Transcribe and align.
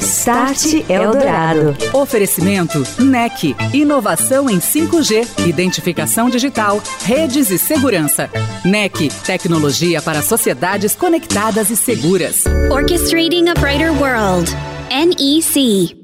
Start 0.00 0.88
Eldorado. 0.88 1.76
Oferecimento 1.92 2.82
NEC. 2.98 3.54
Inovação 3.74 4.48
em 4.48 4.58
5G, 4.58 5.46
identificação 5.46 6.30
digital, 6.30 6.82
redes 7.02 7.50
e 7.50 7.58
segurança. 7.58 8.30
NEC. 8.64 9.10
Tecnologia 9.26 10.00
para 10.00 10.22
sociedades 10.22 10.94
conectadas 10.94 11.68
e 11.68 11.76
seguras. 11.76 12.44
Orchestrating 12.70 13.48
a 13.50 13.54
Brighter 13.54 13.92
World. 13.92 14.50
NEC. 14.90 15.94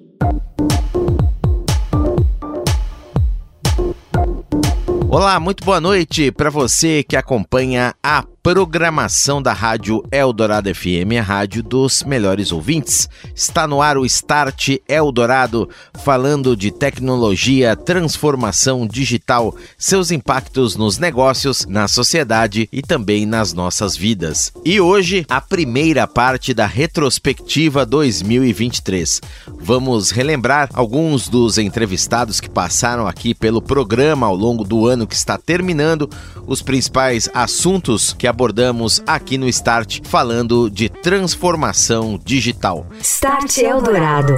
Olá, 5.08 5.40
muito 5.40 5.64
boa 5.64 5.80
noite 5.80 6.30
para 6.30 6.50
você 6.50 7.02
que 7.02 7.16
acompanha 7.16 7.94
a 8.02 8.22
programação 8.43 9.43
da 9.43 9.52
Rádio 9.52 10.02
Eldorado 10.11 10.75
FM, 10.75 11.18
a 11.18 11.23
rádio 11.23 11.62
dos 11.62 12.02
melhores 12.02 12.50
ouvintes. 12.50 13.06
Está 13.34 13.66
no 13.66 13.82
ar 13.82 13.98
o 13.98 14.06
Start 14.06 14.78
Eldorado, 14.88 15.69
falando 16.02 16.56
de 16.56 16.70
tecnologia, 16.70 17.77
transformação 17.77 18.87
digital, 18.87 19.55
seus 19.77 20.11
impactos 20.11 20.74
nos 20.74 20.97
negócios, 20.97 21.66
na 21.66 21.87
sociedade 21.87 22.66
e 22.73 22.80
também 22.80 23.27
nas 23.27 23.52
nossas 23.52 23.95
vidas. 23.95 24.52
E 24.64 24.80
hoje, 24.80 25.27
a 25.28 25.41
primeira 25.41 26.06
parte 26.06 26.55
da 26.55 26.66
retrospectiva 26.66 27.84
2023. 27.84 29.20
Vamos 29.61 30.11
relembrar 30.11 30.70
alguns 30.72 31.28
dos 31.28 31.59
entrevistados 31.59 32.41
que 32.41 32.48
passaram 32.48 33.06
aqui 33.06 33.34
pelo 33.34 33.61
programa 33.61 34.27
ao 34.27 34.34
longo 34.34 34.64
do 34.64 34.86
ano 34.86 35.06
que 35.06 35.14
está 35.14 35.36
terminando, 35.36 36.09
os 36.47 36.62
principais 36.62 37.28
assuntos 37.34 38.14
que 38.14 38.30
abordamos 38.30 39.02
aqui 39.07 39.37
no 39.37 39.47
Start, 39.48 40.01
falando 40.05 40.70
de 40.70 40.89
transformação 40.89 42.19
digital. 42.25 42.87
Start 43.01 43.59
Eldorado. 43.59 44.37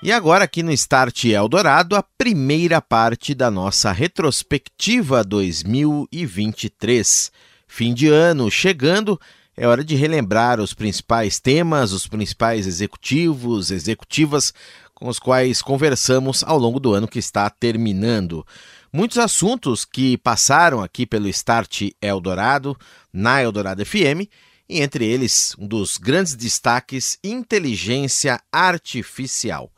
E 0.00 0.12
agora, 0.12 0.44
aqui 0.44 0.62
no 0.62 0.70
Start 0.70 1.24
Eldorado, 1.24 1.96
a 1.96 2.04
primeira 2.16 2.80
parte 2.80 3.34
da 3.34 3.50
nossa 3.50 3.90
retrospectiva 3.90 5.24
2023. 5.24 7.32
Fim 7.66 7.92
de 7.92 8.08
ano 8.08 8.48
chegando, 8.48 9.20
é 9.56 9.66
hora 9.66 9.82
de 9.82 9.96
relembrar 9.96 10.60
os 10.60 10.72
principais 10.72 11.40
temas, 11.40 11.90
os 11.90 12.06
principais 12.06 12.64
executivos, 12.64 13.72
executivas 13.72 14.54
com 14.94 15.08
os 15.08 15.18
quais 15.18 15.60
conversamos 15.60 16.44
ao 16.44 16.58
longo 16.58 16.78
do 16.78 16.94
ano 16.94 17.08
que 17.08 17.18
está 17.18 17.50
terminando. 17.50 18.46
Muitos 18.92 19.18
assuntos 19.18 19.84
que 19.84 20.16
passaram 20.18 20.82
aqui 20.82 21.04
pelo 21.04 21.28
Start 21.28 21.90
Eldorado, 22.00 22.76
na 23.12 23.42
Eldorado 23.42 23.84
FM, 23.84 24.28
e 24.68 24.80
entre 24.80 25.04
eles, 25.04 25.54
um 25.58 25.66
dos 25.66 25.96
grandes 25.96 26.34
destaques, 26.34 27.18
inteligência 27.22 28.40
artificial. 28.50 29.70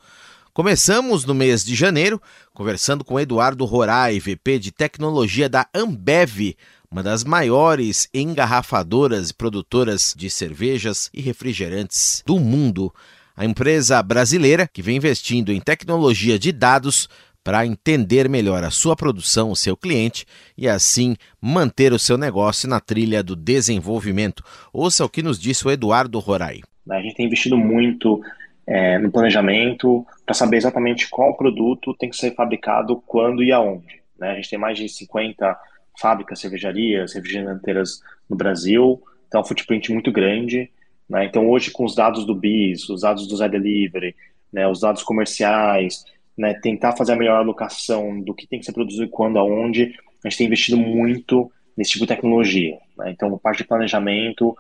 Começamos 0.53 1.25
no 1.25 1.35
mês 1.35 1.65
de 1.65 1.75
janeiro 1.75 2.21
conversando 2.53 3.05
com 3.05 3.21
Eduardo 3.21 3.65
Rorai, 3.65 4.19
VP 4.19 4.59
de 4.59 4.73
tecnologia 4.73 5.49
da 5.49 5.69
Ambev, 5.73 6.57
uma 6.91 7.03
das 7.03 7.23
maiores 7.23 8.09
engarrafadoras 8.13 9.31
e 9.31 9.35
produtoras 9.35 10.15
de 10.17 10.29
cervejas 10.29 11.11
e 11.15 11.21
refrigerantes 11.21 12.23
do 12.27 12.41
mundo. 12.41 12.93
A 13.37 13.45
empresa 13.45 14.03
brasileira 14.03 14.67
que 14.67 14.83
vem 14.83 14.97
investindo 14.97 15.53
em 15.53 15.61
tecnologia 15.61 16.37
de 16.39 16.51
dados 16.51 17.09
para 17.49 17.65
entender 17.65 18.29
melhor 18.29 18.63
a 18.63 18.71
sua 18.71 18.95
produção, 18.95 19.51
o 19.51 19.57
seu 19.57 19.75
cliente 19.75 20.27
e 20.55 20.69
assim 20.69 21.17
manter 21.41 21.95
o 21.95 21.99
seu 21.99 22.19
negócio 22.19 22.69
na 22.69 22.79
trilha 22.79 23.23
do 23.23 23.35
desenvolvimento. 23.35 24.45
Ouça 24.71 25.03
o 25.03 25.09
que 25.09 25.23
nos 25.23 25.41
disse 25.41 25.67
o 25.67 25.71
Eduardo 25.71 26.19
Rorai. 26.19 26.61
A 26.91 27.01
gente 27.01 27.15
tem 27.15 27.25
investido 27.25 27.57
muito 27.57 28.21
é, 28.67 28.99
no 28.99 29.11
planejamento 29.11 30.07
para 30.27 30.35
saber 30.35 30.59
exatamente 30.59 31.09
qual 31.09 31.39
produto 31.39 31.95
tem 31.95 32.11
que 32.11 32.19
ser 32.19 32.35
fabricado, 32.35 33.03
quando 33.07 33.43
e 33.43 33.51
aonde. 33.51 34.03
Né? 34.19 34.33
A 34.33 34.35
gente 34.35 34.51
tem 34.51 34.59
mais 34.59 34.77
de 34.77 34.87
50 34.87 35.59
fábricas, 35.99 36.41
cervejarias, 36.41 37.15
refrigeranteiras 37.15 38.03
no 38.29 38.37
Brasil, 38.37 39.03
então 39.27 39.41
é 39.41 39.43
um 39.43 39.47
footprint 39.47 39.91
muito 39.91 40.13
grande. 40.13 40.71
Né? 41.09 41.25
Então 41.25 41.49
hoje 41.49 41.71
com 41.71 41.87
os 41.87 41.95
dados 41.95 42.27
do 42.27 42.35
BIS, 42.35 42.91
os 42.91 43.01
dados 43.01 43.27
do 43.27 43.35
Zé 43.35 43.49
Delivery, 43.49 44.15
né, 44.53 44.69
os 44.69 44.81
dados 44.81 45.03
comerciais, 45.03 46.05
né, 46.39 46.55
tentar 46.55 46.97
fazer 46.97 47.13
a 47.13 47.17
melhor 47.17 47.39
alocação 47.39 48.21
do 48.21 48.33
que 48.33 48.47
tem 48.47 48.61
que 48.61 48.65
ser 48.65 48.73
produzido 48.73 49.09
quando, 49.09 49.39
aonde, 49.39 49.93
a 50.25 50.29
gente 50.29 50.39
tem 50.39 50.47
investido 50.47 50.77
muito 50.79 51.51
nesse 51.77 51.91
tipo 51.91 52.05
de 52.05 52.15
tecnologia. 52.15 52.79
Né? 52.97 53.11
Então, 53.11 53.35
a 53.35 53.39
parte 53.39 53.59
de 53.59 53.69
planejamento, 53.69 54.57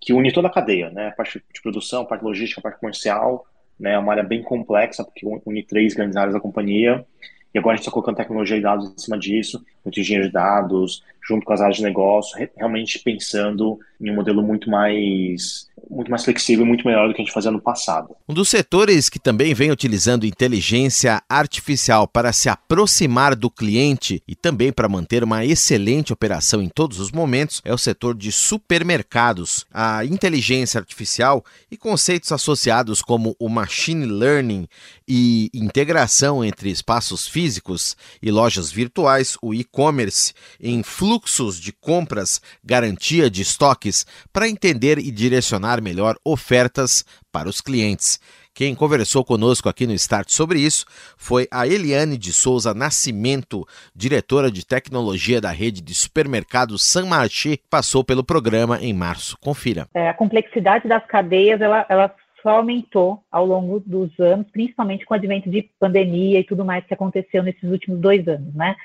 que 0.00 0.14
une 0.14 0.32
toda 0.32 0.48
a 0.48 0.50
cadeia, 0.50 0.90
né? 0.90 1.08
a 1.08 1.12
parte 1.12 1.42
de 1.52 1.62
produção, 1.62 2.02
a 2.02 2.06
parte 2.06 2.24
logística, 2.24 2.60
a 2.60 2.62
parte 2.62 2.80
comercial, 2.80 3.46
né? 3.78 3.92
é 3.92 3.98
uma 3.98 4.12
área 4.12 4.22
bem 4.22 4.42
complexa, 4.42 5.04
porque 5.04 5.26
une 5.44 5.62
três 5.62 5.94
grandes 5.94 6.16
áreas 6.16 6.34
da 6.34 6.40
companhia, 6.40 7.04
e 7.54 7.58
agora 7.58 7.74
a 7.74 7.76
gente 7.76 7.82
está 7.82 7.92
colocando 7.92 8.16
tecnologia 8.16 8.56
e 8.56 8.60
dados 8.60 8.92
em 8.92 8.98
cima 8.98 9.16
disso, 9.16 9.64
muito 9.84 10.00
engenheiro 10.00 10.26
de 10.26 10.32
dados, 10.32 11.04
junto 11.22 11.46
com 11.46 11.52
as 11.52 11.60
áreas 11.60 11.76
de 11.76 11.84
negócio, 11.84 12.48
realmente 12.56 12.98
pensando 12.98 13.78
em 14.00 14.10
um 14.10 14.14
modelo 14.14 14.42
muito 14.42 14.68
mais 14.68 15.70
muito 15.90 16.10
mais 16.10 16.24
flexível 16.24 16.64
e 16.64 16.68
muito 16.68 16.86
melhor 16.86 17.08
do 17.08 17.14
que 17.14 17.22
a 17.22 17.24
gente 17.24 17.34
fazia 17.34 17.50
no 17.50 17.60
passado. 17.60 18.14
Um 18.28 18.34
dos 18.34 18.48
setores 18.48 19.08
que 19.08 19.18
também 19.18 19.54
vem 19.54 19.70
utilizando 19.70 20.26
inteligência 20.26 21.22
artificial 21.28 22.06
para 22.06 22.32
se 22.32 22.48
aproximar 22.48 23.34
do 23.34 23.50
cliente 23.50 24.22
e 24.26 24.34
também 24.34 24.72
para 24.72 24.88
manter 24.88 25.22
uma 25.22 25.44
excelente 25.44 26.12
operação 26.12 26.62
em 26.62 26.68
todos 26.68 27.00
os 27.00 27.10
momentos 27.10 27.60
é 27.64 27.72
o 27.72 27.78
setor 27.78 28.14
de 28.14 28.30
supermercados. 28.32 29.66
A 29.72 30.04
inteligência 30.04 30.78
artificial 30.78 31.44
e 31.70 31.76
conceitos 31.76 32.32
associados 32.32 33.02
como 33.02 33.36
o 33.38 33.48
machine 33.48 34.06
learning 34.06 34.66
e 35.06 35.50
integração 35.52 36.44
entre 36.44 36.70
espaços 36.70 37.26
físicos 37.26 37.96
e 38.22 38.30
lojas 38.30 38.70
virtuais, 38.70 39.36
o 39.42 39.54
e-commerce, 39.54 40.32
em 40.60 40.82
fluxos 40.82 41.60
de 41.60 41.72
compras, 41.72 42.40
garantia 42.62 43.30
de 43.30 43.42
estoques, 43.42 44.06
para 44.32 44.48
entender 44.48 44.98
e 44.98 45.10
direcionar 45.10 45.73
melhor 45.80 46.16
ofertas 46.24 47.04
para 47.32 47.48
os 47.48 47.60
clientes. 47.60 48.20
Quem 48.54 48.72
conversou 48.72 49.24
conosco 49.24 49.68
aqui 49.68 49.84
no 49.84 49.92
Start 49.94 50.30
sobre 50.30 50.60
isso 50.60 50.86
foi 51.16 51.48
a 51.50 51.66
Eliane 51.66 52.16
de 52.16 52.32
Souza 52.32 52.72
Nascimento, 52.72 53.66
diretora 53.94 54.48
de 54.48 54.64
tecnologia 54.64 55.40
da 55.40 55.50
rede 55.50 55.82
de 55.82 55.92
supermercados 55.92 56.84
San 56.84 57.06
Marché, 57.06 57.58
passou 57.68 58.04
pelo 58.04 58.22
programa 58.22 58.78
em 58.80 58.92
março. 58.92 59.36
Confira. 59.40 59.88
É, 59.92 60.08
a 60.08 60.14
complexidade 60.14 60.86
das 60.86 61.04
cadeias 61.06 61.60
ela, 61.60 61.84
ela 61.88 62.14
só 62.40 62.50
aumentou 62.50 63.24
ao 63.32 63.44
longo 63.44 63.80
dos 63.80 64.10
anos, 64.20 64.46
principalmente 64.52 65.04
com 65.04 65.14
o 65.14 65.16
advento 65.16 65.50
de 65.50 65.68
pandemia 65.80 66.38
e 66.38 66.44
tudo 66.44 66.64
mais 66.64 66.84
que 66.84 66.94
aconteceu 66.94 67.42
nesses 67.42 67.68
últimos 67.68 67.98
dois 67.98 68.28
anos, 68.28 68.54
né? 68.54 68.76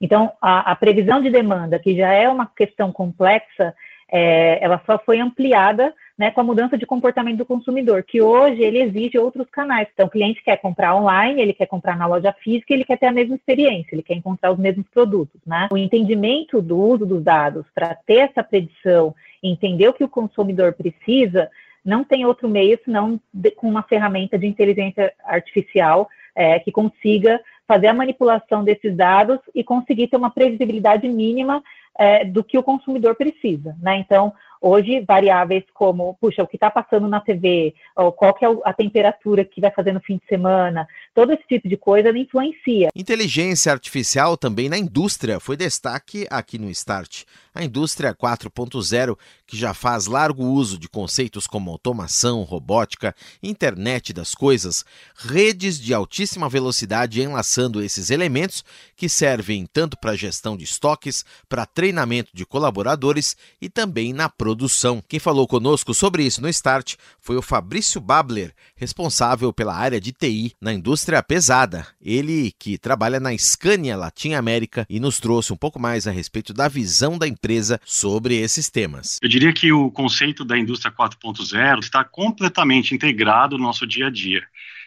Então, 0.00 0.32
a, 0.40 0.72
a 0.72 0.76
previsão 0.76 1.22
de 1.22 1.30
demanda, 1.30 1.78
que 1.78 1.96
já 1.96 2.12
é 2.12 2.28
uma 2.28 2.46
questão 2.46 2.92
complexa, 2.92 3.74
é, 4.10 4.62
ela 4.62 4.80
só 4.86 4.98
foi 4.98 5.20
ampliada 5.20 5.92
né, 6.16 6.30
com 6.30 6.40
a 6.40 6.44
mudança 6.44 6.78
de 6.78 6.86
comportamento 6.86 7.38
do 7.38 7.44
consumidor, 7.44 8.02
que 8.02 8.22
hoje 8.22 8.62
ele 8.62 8.80
exige 8.80 9.18
outros 9.18 9.48
canais. 9.50 9.86
Então, 9.92 10.06
o 10.06 10.10
cliente 10.10 10.42
quer 10.42 10.56
comprar 10.56 10.96
online, 10.96 11.42
ele 11.42 11.52
quer 11.52 11.66
comprar 11.66 11.96
na 11.96 12.06
loja 12.06 12.32
física, 12.32 12.72
ele 12.72 12.84
quer 12.84 12.96
ter 12.96 13.06
a 13.06 13.12
mesma 13.12 13.34
experiência, 13.34 13.90
ele 13.92 14.02
quer 14.02 14.14
encontrar 14.14 14.52
os 14.52 14.58
mesmos 14.58 14.86
produtos. 14.88 15.40
Né? 15.46 15.68
O 15.70 15.76
entendimento 15.76 16.62
do 16.62 16.78
uso 16.78 17.04
dos 17.04 17.22
dados 17.22 17.66
para 17.74 17.94
ter 17.94 18.30
essa 18.30 18.42
predição, 18.42 19.14
entender 19.42 19.88
o 19.88 19.92
que 19.92 20.04
o 20.04 20.08
consumidor 20.08 20.72
precisa, 20.72 21.50
não 21.84 22.02
tem 22.02 22.24
outro 22.24 22.48
meio 22.48 22.78
senão 22.84 23.20
de, 23.32 23.50
com 23.50 23.68
uma 23.68 23.82
ferramenta 23.82 24.38
de 24.38 24.46
inteligência 24.46 25.12
artificial 25.24 26.08
é, 26.34 26.58
que 26.58 26.72
consiga 26.72 27.40
fazer 27.66 27.88
a 27.88 27.94
manipulação 27.94 28.64
desses 28.64 28.94
dados 28.96 29.38
e 29.54 29.62
conseguir 29.62 30.08
ter 30.08 30.16
uma 30.16 30.30
previsibilidade 30.30 31.08
mínima 31.08 31.62
é, 31.98 32.24
do 32.24 32.44
que 32.44 32.58
o 32.58 32.62
consumidor 32.62 33.14
precisa. 33.14 33.76
Né? 33.80 33.98
Então, 33.98 34.32
Hoje, 34.68 34.98
variáveis 35.06 35.62
como, 35.72 36.18
puxa, 36.20 36.42
o 36.42 36.46
que 36.48 36.56
está 36.56 36.68
passando 36.68 37.06
na 37.06 37.20
TV, 37.20 37.72
ou 37.94 38.10
qual 38.10 38.34
que 38.34 38.44
é 38.44 38.48
a 38.64 38.72
temperatura 38.72 39.44
que 39.44 39.60
vai 39.60 39.70
fazer 39.70 39.92
no 39.92 40.00
fim 40.00 40.16
de 40.16 40.26
semana, 40.26 40.88
todo 41.14 41.32
esse 41.32 41.44
tipo 41.46 41.68
de 41.68 41.76
coisa 41.76 42.10
influencia. 42.18 42.88
Inteligência 42.92 43.70
artificial 43.70 44.36
também 44.36 44.68
na 44.68 44.76
indústria 44.76 45.38
foi 45.38 45.56
destaque 45.56 46.26
aqui 46.28 46.58
no 46.58 46.68
Start. 46.70 47.22
A 47.54 47.62
indústria 47.64 48.12
4.0, 48.12 49.16
que 49.46 49.56
já 49.56 49.72
faz 49.72 50.08
largo 50.08 50.42
uso 50.42 50.76
de 50.76 50.88
conceitos 50.88 51.46
como 51.46 51.70
automação, 51.70 52.42
robótica, 52.42 53.14
internet 53.40 54.12
das 54.12 54.34
coisas, 54.34 54.84
redes 55.16 55.78
de 55.78 55.94
altíssima 55.94 56.48
velocidade 56.48 57.22
enlaçando 57.22 57.80
esses 57.80 58.10
elementos 58.10 58.64
que 58.96 59.08
servem 59.08 59.64
tanto 59.64 59.96
para 59.96 60.16
gestão 60.16 60.56
de 60.56 60.64
estoques, 60.64 61.24
para 61.48 61.64
treinamento 61.64 62.30
de 62.34 62.44
colaboradores 62.44 63.36
e 63.62 63.68
também 63.68 64.12
na 64.12 64.28
produção 64.28 64.55
produção. 64.56 65.02
Quem 65.06 65.20
falou 65.20 65.46
conosco 65.46 65.92
sobre 65.92 66.24
isso 66.24 66.40
no 66.40 66.48
Start 66.48 66.94
foi 67.20 67.36
o 67.36 67.42
Fabrício 67.42 68.00
Babler, 68.00 68.54
responsável 68.74 69.52
pela 69.52 69.76
área 69.76 70.00
de 70.00 70.12
TI 70.12 70.54
na 70.58 70.72
indústria 70.72 71.22
pesada. 71.22 71.86
Ele 72.00 72.52
que 72.58 72.78
trabalha 72.78 73.20
na 73.20 73.36
Scania 73.36 73.96
Latin 73.96 74.32
América 74.32 74.86
e 74.88 74.98
nos 74.98 75.20
trouxe 75.20 75.52
um 75.52 75.56
pouco 75.56 75.78
mais 75.78 76.06
a 76.06 76.10
respeito 76.10 76.54
da 76.54 76.68
visão 76.68 77.18
da 77.18 77.28
empresa 77.28 77.78
sobre 77.84 78.36
esses 78.36 78.70
temas. 78.70 79.18
Eu 79.22 79.28
diria 79.28 79.52
que 79.52 79.70
o 79.70 79.90
conceito 79.90 80.42
da 80.42 80.58
indústria 80.58 80.90
4.0 80.90 81.80
está 81.80 82.02
completamente 82.02 82.94
integrado 82.94 83.58
no 83.58 83.64
nosso 83.64 83.86
dia 83.86 84.06
a 84.06 84.10
dia. 84.10 84.42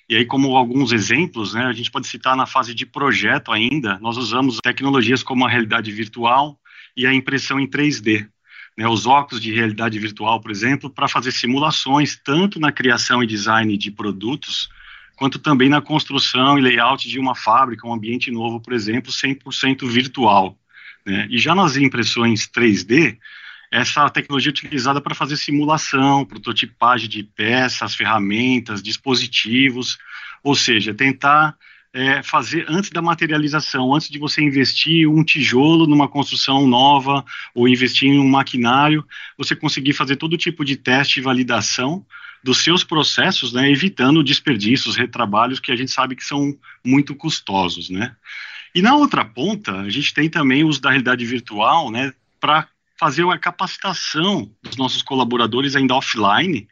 E 0.09 0.15
aí, 0.15 0.25
como 0.25 0.57
alguns 0.57 0.91
exemplos, 0.91 1.53
né, 1.53 1.65
a 1.65 1.73
gente 1.73 1.91
pode 1.91 2.07
citar 2.07 2.35
na 2.35 2.47
fase 2.47 2.73
de 2.73 2.87
projeto 2.87 3.51
ainda, 3.51 3.99
nós 3.99 4.17
usamos 4.17 4.57
tecnologias 4.63 5.21
como 5.21 5.45
a 5.45 5.49
realidade 5.49 5.91
virtual 5.91 6.59
e 6.97 7.05
a 7.05 7.13
impressão 7.13 7.59
em 7.59 7.67
3D. 7.69 8.27
Né, 8.79 8.87
os 8.87 9.05
óculos 9.05 9.43
de 9.43 9.53
realidade 9.53 9.99
virtual, 9.99 10.39
por 10.39 10.49
exemplo, 10.49 10.89
para 10.89 11.09
fazer 11.09 11.33
simulações, 11.33 12.15
tanto 12.15 12.61
na 12.61 12.71
criação 12.71 13.21
e 13.21 13.27
design 13.27 13.75
de 13.75 13.91
produtos, 13.91 14.69
quanto 15.17 15.37
também 15.37 15.67
na 15.67 15.81
construção 15.81 16.57
e 16.57 16.61
layout 16.61 17.09
de 17.09 17.19
uma 17.19 17.35
fábrica, 17.35 17.85
um 17.85 17.93
ambiente 17.93 18.31
novo, 18.31 18.61
por 18.61 18.71
exemplo, 18.71 19.11
100% 19.11 19.85
virtual. 19.85 20.57
Né? 21.05 21.27
E 21.29 21.37
já 21.37 21.53
nas 21.53 21.75
impressões 21.75 22.47
3D, 22.47 23.17
essa 23.69 24.09
tecnologia 24.09 24.49
é 24.49 24.53
utilizada 24.53 25.01
para 25.01 25.13
fazer 25.13 25.35
simulação, 25.35 26.23
prototipagem 26.23 27.09
de 27.09 27.21
peças, 27.21 27.93
ferramentas, 27.93 28.81
dispositivos, 28.81 29.97
ou 30.41 30.55
seja, 30.55 30.93
tentar 30.93 31.53
é, 31.93 32.21
fazer 32.21 32.65
antes 32.67 32.91
da 32.91 33.01
materialização, 33.01 33.93
antes 33.93 34.09
de 34.09 34.19
você 34.19 34.41
investir 34.41 35.09
um 35.09 35.23
tijolo 35.23 35.87
numa 35.87 36.07
construção 36.07 36.67
nova 36.67 37.25
ou 37.53 37.67
investir 37.67 38.09
em 38.09 38.19
um 38.19 38.27
maquinário, 38.27 39.05
você 39.37 39.55
conseguir 39.55 39.93
fazer 39.93 40.15
todo 40.15 40.37
tipo 40.37 40.63
de 40.63 40.75
teste 40.75 41.19
e 41.19 41.23
validação 41.23 42.05
dos 42.43 42.59
seus 42.59 42.83
processos, 42.83 43.51
né, 43.51 43.69
evitando 43.69 44.23
desperdícios, 44.23 44.95
retrabalhos 44.95 45.59
que 45.59 45.71
a 45.71 45.75
gente 45.75 45.91
sabe 45.91 46.15
que 46.15 46.23
são 46.23 46.57
muito 46.85 47.13
custosos, 47.15 47.89
né. 47.89 48.15
E 48.73 48.81
na 48.81 48.95
outra 48.95 49.25
ponta, 49.25 49.81
a 49.81 49.89
gente 49.89 50.13
tem 50.13 50.29
também 50.29 50.63
os 50.63 50.79
da 50.79 50.89
realidade 50.89 51.25
virtual, 51.25 51.91
né, 51.91 52.13
para 52.39 52.67
fazer 52.97 53.23
uma 53.23 53.37
capacitação 53.37 54.49
dos 54.61 54.77
nossos 54.77 55.01
colaboradores 55.01 55.75
ainda 55.75 55.95
offline, 55.95 56.67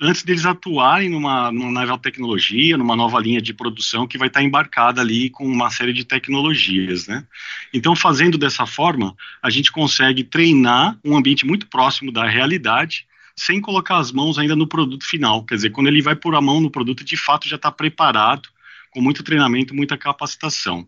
antes 0.00 0.22
deles 0.22 0.44
atuarem 0.44 1.08
numa, 1.08 1.50
numa 1.50 1.70
nova 1.70 1.98
tecnologia, 1.98 2.76
numa 2.76 2.94
nova 2.94 3.18
linha 3.18 3.40
de 3.40 3.54
produção 3.54 4.06
que 4.06 4.18
vai 4.18 4.28
estar 4.28 4.42
embarcada 4.42 5.00
ali 5.00 5.30
com 5.30 5.46
uma 5.46 5.70
série 5.70 5.92
de 5.92 6.04
tecnologias, 6.04 7.06
né? 7.06 7.26
Então, 7.72 7.96
fazendo 7.96 8.36
dessa 8.36 8.66
forma, 8.66 9.16
a 9.42 9.48
gente 9.48 9.72
consegue 9.72 10.22
treinar 10.22 10.98
um 11.04 11.16
ambiente 11.16 11.46
muito 11.46 11.66
próximo 11.66 12.12
da 12.12 12.26
realidade, 12.26 13.06
sem 13.34 13.60
colocar 13.60 13.98
as 13.98 14.12
mãos 14.12 14.38
ainda 14.38 14.56
no 14.56 14.66
produto 14.66 15.04
final. 15.04 15.44
Quer 15.44 15.56
dizer, 15.56 15.70
quando 15.70 15.88
ele 15.88 16.02
vai 16.02 16.14
pôr 16.16 16.34
a 16.34 16.40
mão 16.40 16.60
no 16.60 16.70
produto, 16.70 17.04
de 17.04 17.16
fato 17.16 17.48
já 17.48 17.56
está 17.56 17.70
preparado, 17.70 18.48
com 18.90 19.00
muito 19.00 19.22
treinamento, 19.22 19.74
muita 19.74 19.96
capacitação. 19.96 20.86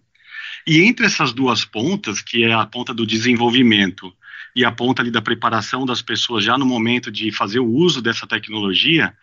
E 0.67 0.81
entre 0.81 1.07
essas 1.07 1.33
duas 1.33 1.65
pontas, 1.65 2.21
que 2.21 2.45
é 2.45 2.53
a 2.53 2.67
ponta 2.67 2.93
do 2.93 3.07
desenvolvimento 3.07 4.13
e 4.55 4.65
a 4.65 4.73
ponta 4.73 5.03
ali 5.03 5.11
da 5.11 5.23
preparação 5.23 5.85
das 5.85 6.03
pessoas 6.03 6.45
já 6.45 6.57
no 6.59 6.67
momento 6.67 7.11
de 7.11 7.31
fazer 7.31 7.61
o 7.61 7.69
uso 7.69 8.03
dessa 8.03 8.27
tecnologia, 8.27 9.15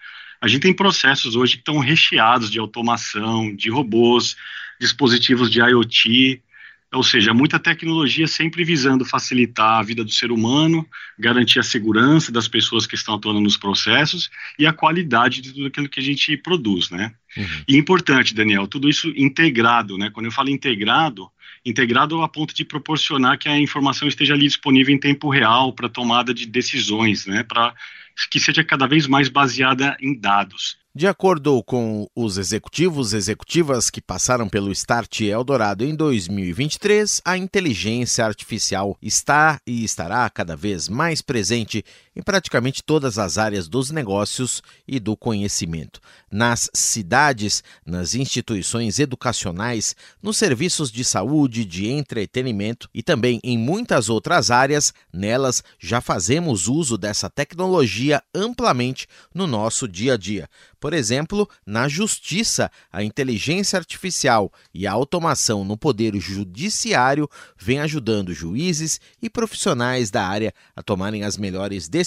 a 0.41 0.47
gente 0.47 0.61
tem 0.61 0.73
processos 0.73 1.35
hoje 1.35 1.53
que 1.53 1.61
estão 1.61 1.79
recheados 1.79 2.51
de 2.51 2.59
automação, 2.59 3.55
de 3.55 3.69
robôs, 3.69 4.35
dispositivos 4.79 5.49
de 5.49 5.59
IoT, 5.59 6.41
ou 6.95 7.03
seja, 7.03 7.33
muita 7.33 7.59
tecnologia 7.59 8.27
sempre 8.27 8.63
visando 8.63 9.03
facilitar 9.03 9.79
a 9.79 9.83
vida 9.83 10.03
do 10.03 10.11
ser 10.11 10.31
humano, 10.31 10.87
garantir 11.19 11.59
a 11.59 11.63
segurança 11.63 12.31
das 12.31 12.47
pessoas 12.47 12.87
que 12.87 12.95
estão 12.95 13.15
atuando 13.15 13.41
nos 13.41 13.57
processos 13.57 14.29
e 14.57 14.65
a 14.65 14.73
qualidade 14.73 15.41
de 15.41 15.53
tudo 15.53 15.67
aquilo 15.67 15.89
que 15.89 15.99
a 15.99 16.03
gente 16.03 16.37
produz, 16.37 16.89
né? 16.89 17.13
Uhum. 17.37 17.63
E 17.67 17.75
importante, 17.75 18.33
Daniel, 18.33 18.65
tudo 18.65 18.89
isso 18.89 19.11
integrado, 19.15 19.97
né? 19.97 20.09
Quando 20.09 20.27
eu 20.27 20.31
falo 20.31 20.49
integrado, 20.49 21.29
integrado 21.65 22.21
a 22.21 22.29
ponto 22.29 22.53
de 22.53 22.63
proporcionar 22.63 23.37
que 23.37 23.49
a 23.49 23.59
informação 23.59 24.07
esteja 24.07 24.33
ali 24.33 24.47
disponível 24.47 24.93
em 24.93 24.99
tempo 24.99 25.29
real 25.29 25.73
para 25.73 25.89
tomada 25.89 26.33
de 26.33 26.45
decisões, 26.45 27.25
né, 27.25 27.43
para 27.43 27.73
que 28.29 28.39
seja 28.39 28.63
cada 28.63 28.85
vez 28.85 29.07
mais 29.07 29.27
baseada 29.27 29.97
em 29.99 30.17
dados. 30.17 30.77
De 30.97 31.07
acordo 31.07 31.61
com 31.61 32.07
os 32.15 32.37
executivos 32.37 33.11
e 33.11 33.17
executivas 33.17 33.89
que 33.89 33.99
passaram 33.99 34.47
pelo 34.47 34.71
Start 34.71 35.19
Eldorado 35.19 35.83
em 35.83 35.93
2023, 35.93 37.21
a 37.25 37.37
inteligência 37.37 38.25
artificial 38.25 38.97
está 39.01 39.59
e 39.67 39.83
estará 39.83 40.29
cada 40.29 40.55
vez 40.55 40.87
mais 40.87 41.21
presente 41.21 41.83
em 42.15 42.21
praticamente 42.21 42.81
todas 42.81 43.19
as 43.19 43.37
áreas 43.37 43.67
dos 43.67 43.91
negócios 43.91 44.63
e 44.87 44.99
do 44.99 45.17
conhecimento. 45.17 45.99
Nas 46.31 46.69
cidades, 46.73 47.63
nas 47.85 48.15
instituições 48.15 48.99
educacionais, 48.99 49.95
nos 50.23 50.37
serviços 50.37 50.91
de 50.91 51.03
saúde, 51.03 51.65
de 51.65 51.87
entretenimento 51.87 52.89
e 52.93 53.03
também 53.03 53.39
em 53.43 53.57
muitas 53.57 54.07
outras 54.09 54.49
áreas, 54.49 54.93
nelas 55.11 55.63
já 55.77 55.99
fazemos 55.99 56.67
uso 56.67 56.97
dessa 56.97 57.29
tecnologia 57.29 58.23
amplamente 58.33 59.07
no 59.33 59.45
nosso 59.45 59.87
dia 59.87 60.13
a 60.13 60.17
dia. 60.17 60.49
Por 60.79 60.93
exemplo, 60.93 61.49
na 61.65 61.87
justiça, 61.87 62.69
a 62.91 63.03
inteligência 63.03 63.77
artificial 63.77 64.53
e 64.73 64.85
a 64.85 64.91
automação 64.91 65.65
no 65.65 65.75
poder 65.75 66.15
judiciário 66.19 67.27
vem 67.57 67.79
ajudando 67.79 68.33
juízes 68.33 69.01
e 69.19 69.29
profissionais 69.29 70.11
da 70.11 70.25
área 70.25 70.53
a 70.75 70.83
tomarem 70.83 71.23
as 71.23 71.37
melhores 71.37 71.87
decisões, 71.87 72.04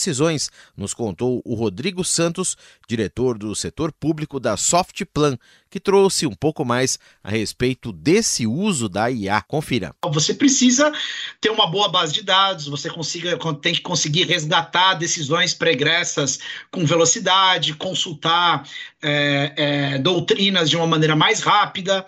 nos 0.77 0.95
contou 0.95 1.43
o 1.45 1.55
Rodrigo 1.55 2.05
Santos, 2.05 2.57
diretor 2.87 3.37
do 3.37 3.55
setor 3.55 3.93
público 3.93 4.39
da 4.39 4.57
Softplan, 4.57 5.39
que 5.71 5.81
trouxe 5.81 6.27
um 6.27 6.35
pouco 6.35 6.65
mais 6.65 6.99
a 7.23 7.31
respeito 7.31 7.93
desse 7.93 8.47
uso 8.47 8.89
da 8.89 9.11
IA. 9.11 9.43
Confira. 9.43 9.95
Você 10.13 10.33
precisa 10.35 10.93
ter 11.41 11.51
uma 11.51 11.67
boa 11.71 11.89
base 11.89 12.13
de 12.13 12.23
dados, 12.23 12.67
você 12.67 12.89
consiga, 12.89 13.39
tem 13.61 13.75
que 13.75 13.81
conseguir 13.81 14.25
resgatar 14.25 14.95
decisões 14.95 15.53
pregressas 15.55 16.39
com 16.71 16.87
velocidade, 16.87 17.75
consultar 17.75 18.67
é, 19.03 19.53
é, 19.57 19.99
doutrinas 19.99 20.69
de 20.69 20.77
uma 20.77 20.87
maneira 20.87 21.15
mais 21.15 21.41
rápida. 21.41 22.05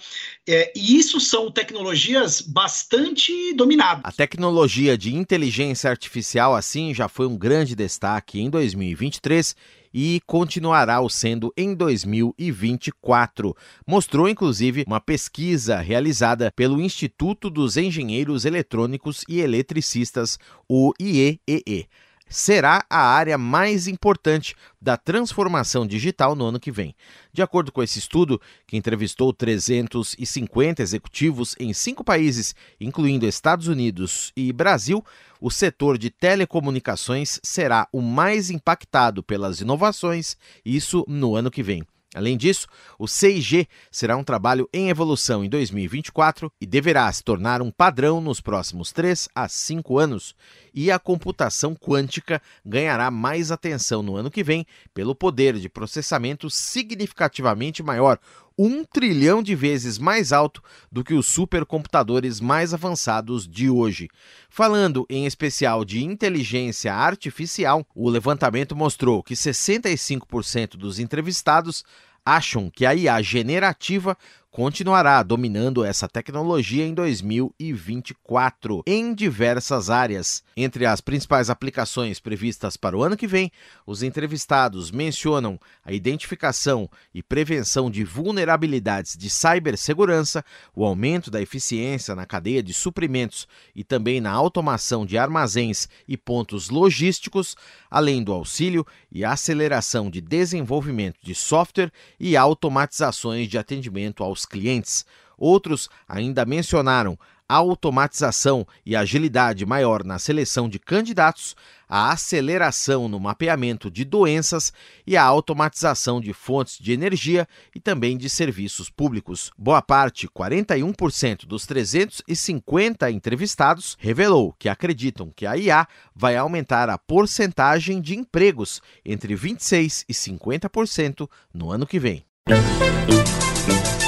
É, 0.48 0.72
e 0.74 0.98
isso 0.98 1.20
são 1.20 1.50
tecnologias 1.50 2.40
bastante 2.40 3.52
dominadas. 3.54 4.02
A 4.04 4.12
tecnologia 4.12 4.98
de 4.98 5.14
inteligência 5.14 5.90
artificial, 5.90 6.54
assim, 6.54 6.92
já 6.92 7.08
foi 7.08 7.26
um 7.26 7.36
grande 7.36 7.74
destaque 7.74 8.40
em 8.40 8.50
2023 8.50 9.54
e 9.92 10.20
continuará 10.26 10.98
sendo 11.08 11.52
em 11.56 11.74
2024. 11.74 13.56
Mostrou 13.86 14.28
inclusive 14.28 14.84
uma 14.86 15.00
pesquisa 15.00 15.78
realizada 15.78 16.50
pelo 16.52 16.80
Instituto 16.80 17.50
dos 17.50 17.76
Engenheiros 17.76 18.44
Eletrônicos 18.44 19.24
e 19.28 19.40
Eletricistas, 19.40 20.38
o 20.68 20.92
IEEE 21.00 21.88
será 22.30 22.86
a 22.88 23.00
área 23.00 23.36
mais 23.36 23.88
importante 23.88 24.54
da 24.80 24.96
transformação 24.96 25.84
digital 25.84 26.36
no 26.36 26.46
ano 26.46 26.60
que 26.60 26.70
vem. 26.70 26.94
De 27.32 27.42
acordo 27.42 27.72
com 27.72 27.82
esse 27.82 27.98
estudo, 27.98 28.40
que 28.66 28.76
entrevistou 28.76 29.32
350 29.32 30.80
executivos 30.80 31.56
em 31.58 31.74
cinco 31.74 32.04
países, 32.04 32.54
incluindo 32.80 33.26
Estados 33.26 33.66
Unidos 33.66 34.32
e 34.36 34.52
Brasil, 34.52 35.04
o 35.40 35.50
setor 35.50 35.98
de 35.98 36.08
telecomunicações 36.08 37.40
será 37.42 37.88
o 37.92 38.00
mais 38.00 38.48
impactado 38.48 39.22
pelas 39.22 39.60
inovações, 39.60 40.36
isso 40.64 41.04
no 41.08 41.34
ano 41.34 41.50
que 41.50 41.62
vem. 41.62 41.84
Além 42.12 42.36
disso, 42.36 42.66
o 42.98 43.04
6G 43.04 43.68
será 43.90 44.16
um 44.16 44.24
trabalho 44.24 44.68
em 44.72 44.88
evolução 44.88 45.44
em 45.44 45.48
2024 45.48 46.52
e 46.60 46.66
deverá 46.66 47.10
se 47.12 47.22
tornar 47.22 47.62
um 47.62 47.70
padrão 47.70 48.20
nos 48.20 48.40
próximos 48.40 48.90
3 48.90 49.28
a 49.32 49.48
5 49.48 49.96
anos. 49.96 50.34
E 50.74 50.90
a 50.90 50.98
computação 50.98 51.72
quântica 51.74 52.42
ganhará 52.66 53.12
mais 53.12 53.52
atenção 53.52 54.02
no 54.02 54.16
ano 54.16 54.30
que 54.30 54.42
vem 54.42 54.66
pelo 54.92 55.14
poder 55.14 55.54
de 55.54 55.68
processamento 55.68 56.50
significativamente 56.50 57.80
maior, 57.80 58.18
um 58.62 58.84
trilhão 58.84 59.42
de 59.42 59.54
vezes 59.54 59.96
mais 59.96 60.34
alto 60.34 60.62
do 60.92 61.02
que 61.02 61.14
os 61.14 61.26
supercomputadores 61.26 62.42
mais 62.42 62.74
avançados 62.74 63.48
de 63.48 63.70
hoje. 63.70 64.10
Falando 64.50 65.06
em 65.08 65.24
especial 65.24 65.82
de 65.82 66.04
inteligência 66.04 66.92
artificial, 66.92 67.86
o 67.94 68.10
levantamento 68.10 68.76
mostrou 68.76 69.22
que 69.22 69.32
65% 69.32 70.76
dos 70.76 70.98
entrevistados 70.98 71.82
acham 72.22 72.68
que 72.68 72.84
a 72.84 72.94
IA 72.94 73.22
generativa 73.22 74.14
continuará 74.50 75.22
dominando 75.22 75.84
essa 75.84 76.08
tecnologia 76.08 76.84
em 76.84 76.92
2024 76.92 78.82
em 78.84 79.14
diversas 79.14 79.88
áreas. 79.88 80.42
Entre 80.56 80.84
as 80.84 81.00
principais 81.00 81.48
aplicações 81.48 82.18
previstas 82.18 82.76
para 82.76 82.96
o 82.96 83.02
ano 83.02 83.16
que 83.16 83.28
vem, 83.28 83.52
os 83.86 84.02
entrevistados 84.02 84.90
mencionam 84.90 85.58
a 85.84 85.92
identificação 85.92 86.90
e 87.14 87.22
prevenção 87.22 87.88
de 87.88 88.02
vulnerabilidades 88.02 89.16
de 89.16 89.30
cibersegurança, 89.30 90.44
o 90.74 90.84
aumento 90.84 91.30
da 91.30 91.40
eficiência 91.40 92.16
na 92.16 92.26
cadeia 92.26 92.62
de 92.62 92.74
suprimentos 92.74 93.46
e 93.74 93.84
também 93.84 94.20
na 94.20 94.32
automação 94.32 95.06
de 95.06 95.16
armazéns 95.16 95.88
e 96.08 96.16
pontos 96.16 96.70
logísticos, 96.70 97.56
além 97.88 98.22
do 98.22 98.32
auxílio 98.32 98.84
e 99.12 99.24
aceleração 99.24 100.10
de 100.10 100.20
desenvolvimento 100.20 101.18
de 101.22 101.36
software 101.36 101.92
e 102.18 102.36
automatizações 102.36 103.48
de 103.48 103.56
atendimento 103.56 104.24
aos 104.24 104.39
clientes. 104.44 105.04
Outros 105.36 105.88
ainda 106.06 106.44
mencionaram 106.44 107.18
a 107.50 107.56
automatização 107.56 108.64
e 108.86 108.94
agilidade 108.94 109.66
maior 109.66 110.04
na 110.04 110.20
seleção 110.20 110.68
de 110.68 110.78
candidatos, 110.78 111.56
a 111.88 112.12
aceleração 112.12 113.08
no 113.08 113.18
mapeamento 113.18 113.90
de 113.90 114.04
doenças 114.04 114.72
e 115.04 115.16
a 115.16 115.24
automatização 115.24 116.20
de 116.20 116.32
fontes 116.32 116.78
de 116.78 116.92
energia 116.92 117.48
e 117.74 117.80
também 117.80 118.16
de 118.16 118.30
serviços 118.30 118.88
públicos. 118.88 119.50
Boa 119.58 119.82
parte, 119.82 120.28
41% 120.28 121.44
dos 121.44 121.66
350 121.66 123.10
entrevistados, 123.10 123.96
revelou 123.98 124.54
que 124.56 124.68
acreditam 124.68 125.32
que 125.34 125.44
a 125.44 125.56
IA 125.56 125.88
vai 126.14 126.36
aumentar 126.36 126.88
a 126.88 126.96
porcentagem 126.96 128.00
de 128.00 128.16
empregos 128.16 128.80
entre 129.04 129.34
26% 129.34 130.04
e 130.08 130.12
50% 130.12 131.28
no 131.52 131.72
ano 131.72 131.84
que 131.84 131.98
vem. 131.98 132.24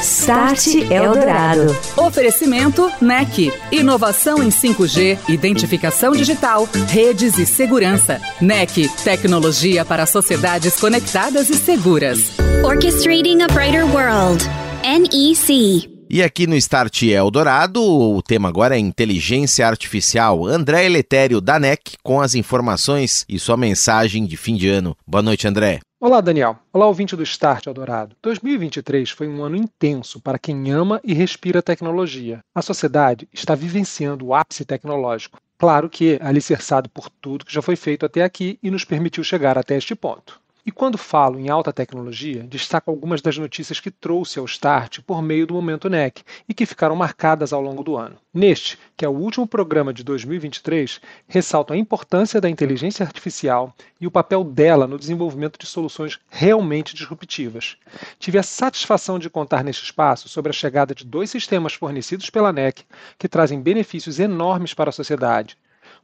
Start 0.02 0.66
Eldorado. 0.90 1.76
Oferecimento 1.97 2.90
NEC. 3.00 3.52
Inovação 3.71 4.42
em 4.42 4.49
5G, 4.49 5.16
identificação 5.28 6.11
digital, 6.11 6.68
redes 6.88 7.38
e 7.38 7.47
segurança. 7.47 8.21
NEC. 8.40 8.88
Tecnologia 9.04 9.85
para 9.85 10.04
sociedades 10.04 10.75
conectadas 10.80 11.49
e 11.50 11.54
seguras. 11.54 12.32
Orchestrating 12.64 13.42
a 13.42 13.47
Brighter 13.47 13.87
World. 13.87 14.44
NEC. 14.82 15.88
E 16.11 16.21
aqui 16.21 16.49
no 16.49 16.56
Start 16.56 17.04
Eldorado, 17.04 17.80
o 17.80 18.21
tema 18.21 18.49
agora 18.49 18.75
é 18.75 18.78
inteligência 18.80 19.66
artificial. 19.66 20.44
André 20.44 20.85
Eletério 20.85 21.40
da 21.40 21.61
NEC 21.61 21.92
com 22.02 22.21
as 22.21 22.35
informações 22.35 23.25
e 23.28 23.38
sua 23.38 23.56
mensagem 23.56 24.26
de 24.26 24.37
fim 24.37 24.56
de 24.56 24.68
ano. 24.68 24.97
Boa 25.06 25.23
noite, 25.23 25.47
André. 25.47 25.78
Olá, 26.04 26.21
Daniel. 26.21 26.59
Olá, 26.73 26.88
ouvinte 26.88 27.14
do 27.14 27.23
Start 27.23 27.68
Eldorado. 27.68 28.16
2023 28.21 29.09
foi 29.11 29.28
um 29.28 29.44
ano 29.44 29.54
intenso 29.54 30.21
para 30.21 30.37
quem 30.37 30.73
ama 30.73 31.00
e 31.04 31.14
respira 31.14 31.62
tecnologia. 31.62 32.40
A 32.52 32.61
sociedade 32.61 33.28
está 33.32 33.54
vivenciando 33.54 34.26
o 34.26 34.35
ápice 34.35 34.64
tecnológico. 34.64 35.38
Claro 35.56 35.88
que 35.88 36.18
alicerçado 36.21 36.90
por 36.90 37.09
tudo 37.09 37.44
que 37.44 37.54
já 37.54 37.62
foi 37.62 37.76
feito 37.76 38.04
até 38.04 38.25
aqui 38.25 38.59
e 38.61 38.68
nos 38.68 38.85
permitiu 38.85 39.23
chegar 39.23 39.56
até 39.56 39.76
este 39.76 39.94
ponto. 39.94 40.40
E 40.64 40.71
quando 40.71 40.97
falo 40.97 41.40
em 41.40 41.49
alta 41.49 41.73
tecnologia, 41.73 42.45
destaco 42.45 42.88
algumas 42.88 43.21
das 43.21 43.37
notícias 43.37 43.81
que 43.81 43.90
trouxe 43.90 44.38
ao 44.38 44.45
Start 44.45 45.00
por 45.00 45.21
meio 45.21 45.45
do 45.45 45.54
Momento 45.54 45.90
NEC 45.90 46.23
e 46.49 46.54
que 46.54 46.64
ficaram 46.64 46.95
marcadas 46.95 47.52
ao 47.52 47.61
longo 47.61 47.83
do 47.83 47.97
ano. 47.97 48.16
Neste, 48.33 48.78
que 48.97 49.04
é 49.04 49.09
o 49.09 49.12
último 49.12 49.45
programa 49.45 49.92
de 49.92 50.04
2023, 50.04 51.00
ressalto 51.26 51.73
a 51.73 51.76
importância 51.76 52.40
da 52.40 52.49
inteligência 52.49 53.04
artificial 53.04 53.75
e 54.00 54.07
o 54.07 54.11
papel 54.11 54.45
dela 54.45 54.87
no 54.87 55.00
desenvolvimento 55.00 55.59
de 55.59 55.66
soluções 55.66 56.21
realmente 56.31 56.95
disruptivas. 56.95 57.76
Tive 58.21 58.38
a 58.38 58.45
satisfação 58.45 59.19
de 59.19 59.28
contar 59.28 59.64
neste 59.64 59.83
espaço 59.83 60.28
sobre 60.28 60.50
a 60.50 60.54
chegada 60.54 60.95
de 60.95 61.04
dois 61.04 61.28
sistemas 61.28 61.75
fornecidos 61.75 62.31
pela 62.31 62.52
NEC 62.52 62.85
que 63.19 63.28
trazem 63.28 63.61
benefícios 63.61 64.21
enormes 64.21 64.75
para 64.75 64.90
a 64.90 64.92
sociedade 64.92 65.59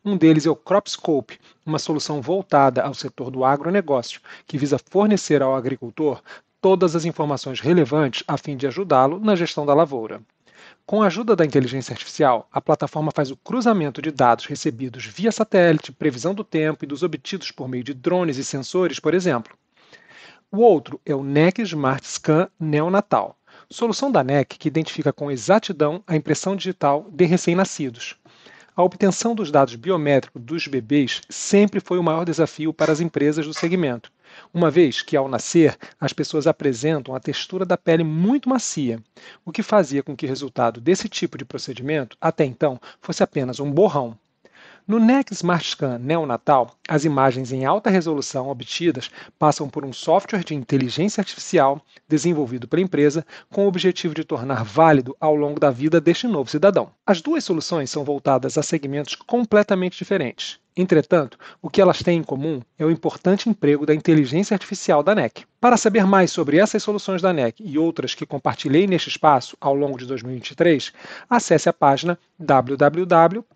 um 0.09 0.17
deles 0.17 0.47
é 0.47 0.51
o 0.51 0.57
CropScope, 0.57 1.39
uma 1.65 1.79
solução 1.79 2.23
voltada 2.23 2.83
ao 2.83 2.95
setor 2.95 3.31
do 3.31 3.45
agronegócio, 3.45 4.21
que 4.47 4.57
visa 4.57 4.79
fornecer 4.79 5.43
ao 5.43 5.55
agricultor 5.55 6.23
todas 6.61 6.97
as 6.97 7.05
informações 7.05 7.61
relevantes 7.61 8.25
a 8.27 8.39
fim 8.39 8.57
de 8.57 8.67
ajudá-lo 8.67 9.21
na 9.21 9.37
gestão 9.37 9.67
da 9.67 9.75
lavoura. 9.75 10.21
Com 10.87 11.03
a 11.03 11.07
ajuda 11.07 11.37
da 11.37 11.45
inteligência 11.45 11.93
artificial, 11.93 12.49
a 12.51 12.61
plataforma 12.61 13.13
faz 13.15 13.31
o 13.31 13.37
cruzamento 13.37 14.01
de 14.01 14.11
dados 14.11 14.47
recebidos 14.47 15.05
via 15.05 15.31
satélite, 15.31 15.93
previsão 15.93 16.35
do 16.35 16.43
tempo 16.43 16.85
e 16.85 16.89
dos 16.89 17.03
obtidos 17.03 17.51
por 17.51 17.69
meio 17.69 17.85
de 17.85 17.93
drones 17.93 18.39
e 18.39 18.45
sensores, 18.45 18.99
por 18.99 19.13
exemplo. 19.13 19.55
O 20.51 20.61
outro 20.61 20.99
é 21.05 21.15
o 21.15 21.23
NEC 21.23 21.61
Smart 21.61 22.07
Scan 22.09 22.49
neonatal, 22.59 23.39
solução 23.71 24.11
da 24.11 24.25
NEC 24.25 24.57
que 24.59 24.69
identifica 24.69 25.13
com 25.13 25.31
exatidão 25.31 26.03
a 26.07 26.17
impressão 26.17 26.57
digital 26.57 27.07
de 27.11 27.27
recém-nascidos. 27.27 28.18
A 28.79 28.83
obtenção 28.85 29.35
dos 29.35 29.51
dados 29.51 29.75
biométricos 29.75 30.41
dos 30.41 30.69
bebês 30.69 31.21
sempre 31.29 31.81
foi 31.81 31.99
o 31.99 32.03
maior 32.05 32.25
desafio 32.25 32.73
para 32.73 32.93
as 32.93 33.01
empresas 33.01 33.45
do 33.45 33.53
segmento, 33.53 34.09
uma 34.55 34.71
vez 34.71 35.03
que, 35.03 35.17
ao 35.17 35.27
nascer, 35.29 35.77
as 36.01 36.13
pessoas 36.13 36.47
apresentam 36.47 37.13
a 37.13 37.19
textura 37.19 37.67
da 37.67 37.77
pele 37.77 38.05
muito 38.05 38.49
macia, 38.49 39.03
o 39.45 39.51
que 39.51 39.65
fazia 39.65 40.01
com 40.01 40.17
que 40.17 40.27
o 40.27 40.29
resultado 40.29 40.81
desse 40.81 41.09
tipo 41.09 41.37
de 41.37 41.45
procedimento, 41.45 42.17
até 42.21 42.45
então, 42.45 42.81
fosse 43.01 43.21
apenas 43.21 43.59
um 43.59 43.69
borrão. 43.69 44.17
No 44.89 44.99
NEC 44.99 45.33
Smart 45.35 45.69
Scan 45.69 45.99
neonatal, 45.99 46.75
as 46.89 47.05
imagens 47.05 47.53
em 47.53 47.67
alta 47.67 47.91
resolução 47.91 48.49
obtidas 48.49 49.11
passam 49.39 49.69
por 49.69 49.85
um 49.85 49.93
software 49.93 50.43
de 50.43 50.55
inteligência 50.55 51.21
artificial 51.21 51.83
desenvolvido 52.09 52.67
pela 52.67 52.81
empresa 52.81 53.27
com 53.51 53.67
o 53.67 53.69
objetivo 53.69 54.15
de 54.15 54.25
tornar 54.25 54.65
válido 54.65 55.15
ao 55.21 55.35
longo 55.35 55.61
da 55.61 55.71
vida 55.71 56.01
deste 56.01 56.27
novo 56.27 56.49
cidadão. 56.49 56.91
As 57.07 57.21
duas 57.21 57.45
soluções 57.45 57.91
são 57.91 58.03
voltadas 58.03 58.57
a 58.57 58.63
segmentos 58.63 59.15
completamente 59.15 59.99
diferentes. 59.99 60.59
Entretanto, 60.79 61.37
o 61.61 61.69
que 61.69 61.81
elas 61.83 62.05
têm 62.05 62.21
em 62.21 62.23
comum 62.23 62.61
é 62.79 62.85
o 62.85 62.91
importante 62.91 63.49
emprego 63.49 63.85
da 63.85 63.93
inteligência 63.93 64.55
artificial 64.55 65.03
da 65.03 65.13
NEC. 65.13 65.43
Para 65.61 65.77
saber 65.77 66.07
mais 66.07 66.31
sobre 66.31 66.57
essas 66.57 66.85
soluções 66.85 67.21
da 67.21 67.33
NEC 67.33 67.57
e 67.59 67.77
outras 67.77 68.15
que 68.15 68.25
compartilhei 68.25 68.87
neste 68.87 69.09
espaço 69.09 69.57
ao 69.61 69.75
longo 69.75 69.99
de 69.99 70.07
2023, 70.07 70.93
acesse 71.29 71.69
a 71.69 71.73
página 71.73 72.17
www.nec.com.br 72.39 73.49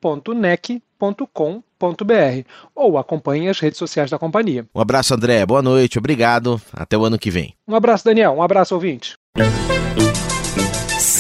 ou 2.74 2.98
acompanhe 2.98 3.48
as 3.48 3.60
redes 3.60 3.78
sociais 3.78 4.10
da 4.10 4.18
companhia. 4.18 4.66
Um 4.74 4.80
abraço, 4.80 5.14
André. 5.14 5.46
Boa 5.46 5.62
noite. 5.62 5.98
Obrigado. 5.98 6.60
Até 6.72 6.98
o 6.98 7.04
ano 7.04 7.20
que 7.20 7.30
vem. 7.30 7.54
Um 7.68 7.76
abraço, 7.76 8.04
Daniel. 8.04 8.32
Um 8.32 8.42
abraço, 8.42 8.74
ouvinte. 8.74 9.14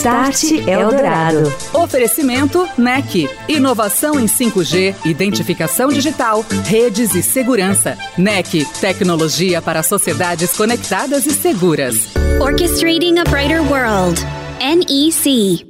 Start 0.02 0.66
Eldorado. 0.66 1.44
Oferecimento 1.72 2.68
NEC. 2.76 3.30
Inovação 3.48 4.18
em 4.18 4.26
5G, 4.26 4.96
identificação 5.04 5.90
digital, 5.90 6.44
redes 6.64 7.14
e 7.14 7.22
segurança. 7.22 7.96
NEC. 8.18 8.66
Tecnologia 8.80 9.62
para 9.62 9.80
sociedades 9.84 10.56
conectadas 10.56 11.24
e 11.24 11.30
seguras. 11.30 12.08
Orchestrating 12.40 13.20
a 13.20 13.22
Brighter 13.30 13.62
World. 13.62 14.20
NEC. 14.58 15.64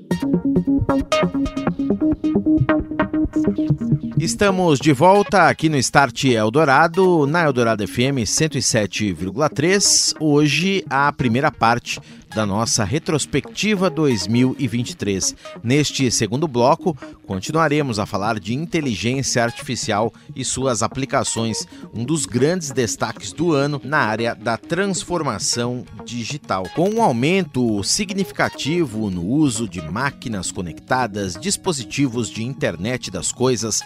Estamos 4.19 4.79
de 4.79 4.93
volta 4.93 5.49
aqui 5.49 5.69
no 5.69 5.77
Start 5.77 6.25
Eldorado, 6.25 7.27
na 7.27 7.43
Eldorado 7.43 7.87
FM 7.87 8.23
107,3. 8.25 10.15
Hoje, 10.21 10.85
a 10.89 11.13
primeira 11.13 11.51
parte 11.51 11.99
da 12.35 12.47
nossa 12.47 12.85
retrospectiva 12.85 13.91
2023. 13.91 15.35
Neste 15.63 16.11
segundo 16.11 16.49
bloco, 16.49 16.97
continuaremos 17.27 17.99
a 17.99 18.07
falar 18.07 18.41
de 18.41 18.55
inteligência 18.55 19.45
artificial 19.45 20.13
e 20.35 20.45
suas 20.45 20.83
aplicações, 20.83 21.67
um 21.93 22.05
dos 22.05 22.27
grandes 22.27 22.71
destaques 22.71 23.33
do 23.33 23.53
ano 23.53 23.81
na 23.85 23.99
área 23.99 24.35
da 24.35 24.57
transformação 24.57 25.85
digital. 26.05 26.65
Com 26.75 26.89
um 26.89 27.03
aumento 27.03 27.83
significativo 27.85 29.11
no 29.11 29.25
uso 29.25 29.69
de 29.69 29.81
máquinas 29.83 30.51
conectadas, 30.51 31.35
dispositivos 31.35 32.29
de 32.29 32.43
internet 32.43 33.11
das 33.11 33.31
coisas, 33.31 33.83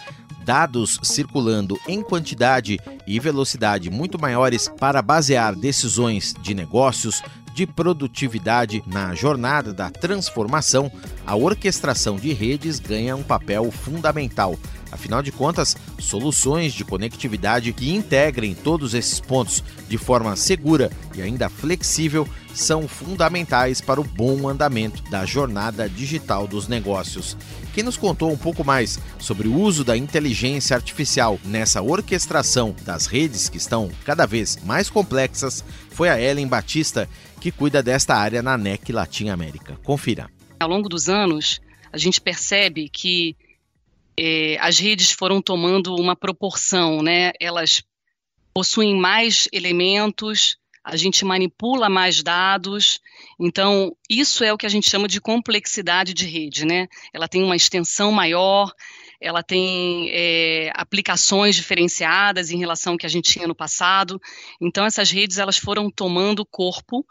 dados 0.47 0.97
circulando 1.03 1.77
em 1.87 2.01
quantidade 2.01 2.79
e 3.05 3.19
velocidade 3.19 3.89
muito 3.89 4.19
maiores 4.19 4.69
para 4.79 5.01
basear 5.01 5.53
decisões 5.53 6.33
de 6.41 6.53
negócios, 6.53 7.21
de 7.57 7.65
produtividade 7.65 8.83
na 8.85 9.15
jornada 9.15 9.73
da 9.73 9.89
transformação, 9.89 10.91
a 11.25 11.35
orquestração 11.35 12.15
de 12.15 12.31
redes 12.31 12.79
ganha 12.79 13.15
um 13.15 13.23
papel 13.23 13.71
fundamental. 13.71 14.55
Afinal 14.91 15.21
de 15.21 15.31
contas, 15.31 15.75
soluções 15.99 16.73
de 16.73 16.85
conectividade 16.85 17.73
que 17.73 17.93
integrem 17.93 18.55
todos 18.55 18.93
esses 18.93 19.19
pontos 19.19 19.63
de 19.87 19.97
forma 19.97 20.35
segura 20.35 20.91
e 21.15 21.21
ainda 21.21 21.49
flexível 21.49 22.27
são 22.53 22.87
fundamentais 22.87 23.79
para 23.81 24.01
o 24.01 24.03
bom 24.03 24.47
andamento 24.47 25.03
da 25.09 25.25
jornada 25.25 25.87
digital 25.87 26.47
dos 26.47 26.67
negócios. 26.67 27.37
Quem 27.73 27.83
nos 27.83 27.97
contou 27.97 28.31
um 28.31 28.37
pouco 28.37 28.63
mais 28.63 28.99
sobre 29.19 29.47
o 29.47 29.53
uso 29.53 29.83
da 29.83 29.95
inteligência 29.95 30.75
artificial 30.75 31.39
nessa 31.45 31.81
orquestração 31.81 32.75
das 32.83 33.05
redes 33.05 33.49
que 33.49 33.57
estão 33.57 33.91
cada 34.03 34.25
vez 34.25 34.57
mais 34.65 34.89
complexas 34.89 35.63
foi 35.91 36.09
a 36.09 36.19
Ellen 36.19 36.47
Batista, 36.47 37.07
que 37.39 37.51
cuida 37.51 37.83
desta 37.83 38.15
área 38.15 38.41
na 38.41 38.57
NEC 38.57 38.91
Latim 38.91 39.29
América. 39.29 39.77
Confira. 39.83 40.29
Ao 40.59 40.67
longo 40.67 40.89
dos 40.89 41.07
anos, 41.07 41.61
a 41.93 41.97
gente 41.97 42.19
percebe 42.19 42.89
que 42.89 43.35
eh, 44.19 44.57
as 44.59 44.79
redes 44.79 45.11
foram 45.11 45.41
tomando 45.41 45.95
uma 45.95 46.15
proporção, 46.15 47.01
né? 47.01 47.31
Elas 47.39 47.83
possuem 48.53 48.95
mais 48.95 49.47
elementos, 49.53 50.57
a 50.83 50.95
gente 50.95 51.25
manipula 51.25 51.89
mais 51.89 52.23
dados. 52.23 52.99
Então, 53.39 53.95
isso 54.09 54.43
é 54.43 54.53
o 54.53 54.57
que 54.57 54.65
a 54.65 54.69
gente 54.69 54.89
chama 54.89 55.07
de 55.07 55.19
complexidade 55.19 56.13
de 56.13 56.25
rede, 56.25 56.65
né? 56.65 56.87
Ela 57.13 57.27
tem 57.27 57.43
uma 57.43 57.55
extensão 57.55 58.11
maior, 58.11 58.71
ela 59.19 59.43
tem 59.43 60.09
é, 60.11 60.71
aplicações 60.73 61.55
diferenciadas 61.55 62.51
em 62.51 62.57
relação 62.57 62.93
ao 62.93 62.97
que 62.97 63.05
a 63.05 63.09
gente 63.09 63.31
tinha 63.31 63.47
no 63.47 63.55
passado. 63.55 64.19
Então, 64.61 64.85
essas 64.85 65.11
redes 65.11 65.37
elas 65.37 65.57
foram 65.57 65.91
tomando 65.91 66.45
corpo 66.45 67.05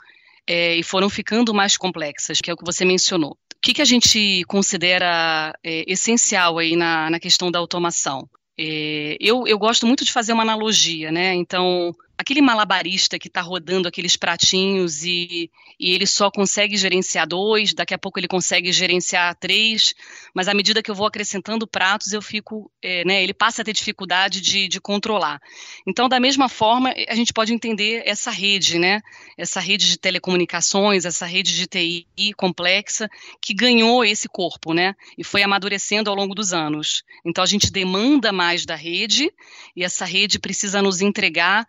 é, 0.46 0.75
e 0.75 0.82
foram 0.82 1.10
ficando 1.10 1.52
mais 1.52 1.76
complexas, 1.76 2.40
que 2.40 2.50
é 2.50 2.54
o 2.54 2.56
que 2.56 2.64
você 2.64 2.84
mencionou. 2.84 3.36
Que, 3.66 3.75
que 3.75 3.82
a 3.82 3.85
gente 3.85 4.44
considera 4.44 5.52
é, 5.61 5.82
essencial 5.88 6.56
aí 6.56 6.76
na, 6.76 7.11
na 7.11 7.18
questão 7.18 7.50
da 7.50 7.58
automação? 7.58 8.28
É, 8.56 9.16
eu, 9.18 9.44
eu 9.44 9.58
gosto 9.58 9.88
muito 9.88 10.04
de 10.04 10.12
fazer 10.12 10.32
uma 10.32 10.44
analogia, 10.44 11.11
né? 11.11 11.35
Então, 11.35 11.92
aquele 12.18 12.40
malabarista 12.40 13.18
que 13.18 13.28
está 13.28 13.40
rodando 13.40 13.87
aqueles 13.87 14.16
pratinhos 14.16 15.04
e, 15.04 15.50
e 15.78 15.90
ele 15.92 16.06
só 16.06 16.30
consegue 16.30 16.76
gerenciar 16.76 17.26
dois, 17.26 17.75
daqui 17.75 17.92
a 17.92 17.99
pouco 17.99 18.18
ele 18.18 18.28
consegue 18.28 18.73
gerenciar 18.73 19.35
três, 19.35 19.94
mas 20.35 20.49
à 20.49 20.54
medida 20.54 20.82
que 20.82 20.90
eu 20.90 20.94
vou 20.94 21.06
acrescentando 21.06 21.66
pratos, 21.66 22.12
eu 22.12 22.23
fico, 22.23 22.70
é, 22.82 23.04
né, 23.04 23.23
ele 23.23 23.35
passa 23.35 23.61
a 23.61 23.64
ter 23.64 23.75
dificuldade 23.75 24.40
de, 24.40 24.66
de 24.66 24.80
controlar. 24.80 25.40
Então, 25.87 26.08
da 26.08 26.18
mesma 26.18 26.49
forma, 26.49 26.94
a 27.06 27.14
gente 27.14 27.32
pode 27.32 27.52
entender 27.52 28.02
essa 28.06 28.30
rede, 28.30 28.78
né, 28.78 29.02
essa 29.37 29.61
rede 29.61 29.87
de 29.87 29.99
telecomunicações, 29.99 31.04
essa 31.04 31.26
rede 31.26 31.54
de 31.54 31.66
TI 31.66 32.32
complexa, 32.35 33.11
que 33.42 33.52
ganhou 33.52 34.04
esse 34.04 34.28
corpo, 34.28 34.73
né, 34.73 34.94
e 35.18 35.25
foi 35.25 35.42
amadurecendo 35.42 36.08
ao 36.08 36.16
longo 36.16 36.35
dos 36.35 36.54
anos. 36.54 37.02
Então, 37.25 37.44
a 37.44 37.46
gente 37.46 37.70
demanda 37.70 38.32
mais 38.32 38.64
da 38.64 38.75
rede, 38.75 39.30
e 39.76 39.85
essa 39.85 40.06
rede 40.06 40.38
precisa 40.38 40.80
nos 40.80 41.02
entregar 41.02 41.66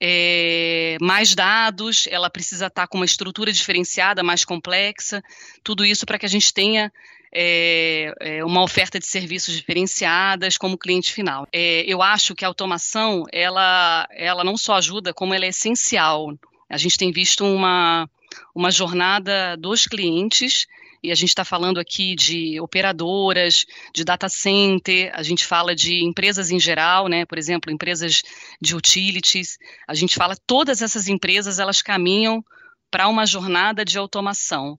é, 0.00 0.96
mais 1.00 1.34
dados, 1.34 2.06
ela 2.10 2.28
precisa 2.28 2.66
estar 2.66 2.86
com 2.86 2.98
uma 2.98 3.04
estrutura 3.04 3.52
diferenciada, 3.52 4.22
mais 4.22 4.44
complexa, 4.44 5.22
tudo 5.62 5.84
isso 5.84 6.04
para 6.04 6.18
que 6.18 6.26
a 6.26 6.28
gente 6.28 6.52
tenha 6.52 6.92
é, 7.32 8.14
é, 8.20 8.44
uma 8.44 8.62
oferta 8.62 8.98
de 8.98 9.06
serviços 9.06 9.54
diferenciadas 9.54 10.56
como 10.56 10.78
cliente 10.78 11.12
final. 11.12 11.46
Eu 11.52 12.02
acho 12.02 12.34
que 12.34 12.44
a 12.44 12.48
automação, 12.48 13.24
ela, 13.32 14.06
ela 14.12 14.44
não 14.44 14.56
só 14.56 14.74
ajuda, 14.74 15.12
como 15.12 15.34
ela 15.34 15.44
é 15.44 15.48
essencial. 15.48 16.32
A 16.68 16.76
gente 16.76 16.98
tem 16.98 17.12
visto 17.12 17.44
uma, 17.44 18.08
uma 18.54 18.70
jornada 18.70 19.56
dos 19.56 19.86
clientes 19.86 20.66
e 21.06 21.12
a 21.12 21.14
gente 21.14 21.28
está 21.28 21.44
falando 21.44 21.78
aqui 21.78 22.16
de 22.16 22.60
operadoras, 22.60 23.64
de 23.94 24.04
data 24.04 24.28
center, 24.28 25.12
a 25.14 25.22
gente 25.22 25.46
fala 25.46 25.72
de 25.72 26.04
empresas 26.04 26.50
em 26.50 26.58
geral, 26.58 27.06
né? 27.06 27.24
Por 27.24 27.38
exemplo, 27.38 27.72
empresas 27.72 28.22
de 28.60 28.74
utilities. 28.74 29.56
A 29.86 29.94
gente 29.94 30.16
fala 30.16 30.36
todas 30.46 30.82
essas 30.82 31.06
empresas 31.06 31.60
elas 31.60 31.80
caminham 31.80 32.44
para 32.90 33.06
uma 33.06 33.24
jornada 33.24 33.84
de 33.84 33.96
automação. 33.96 34.76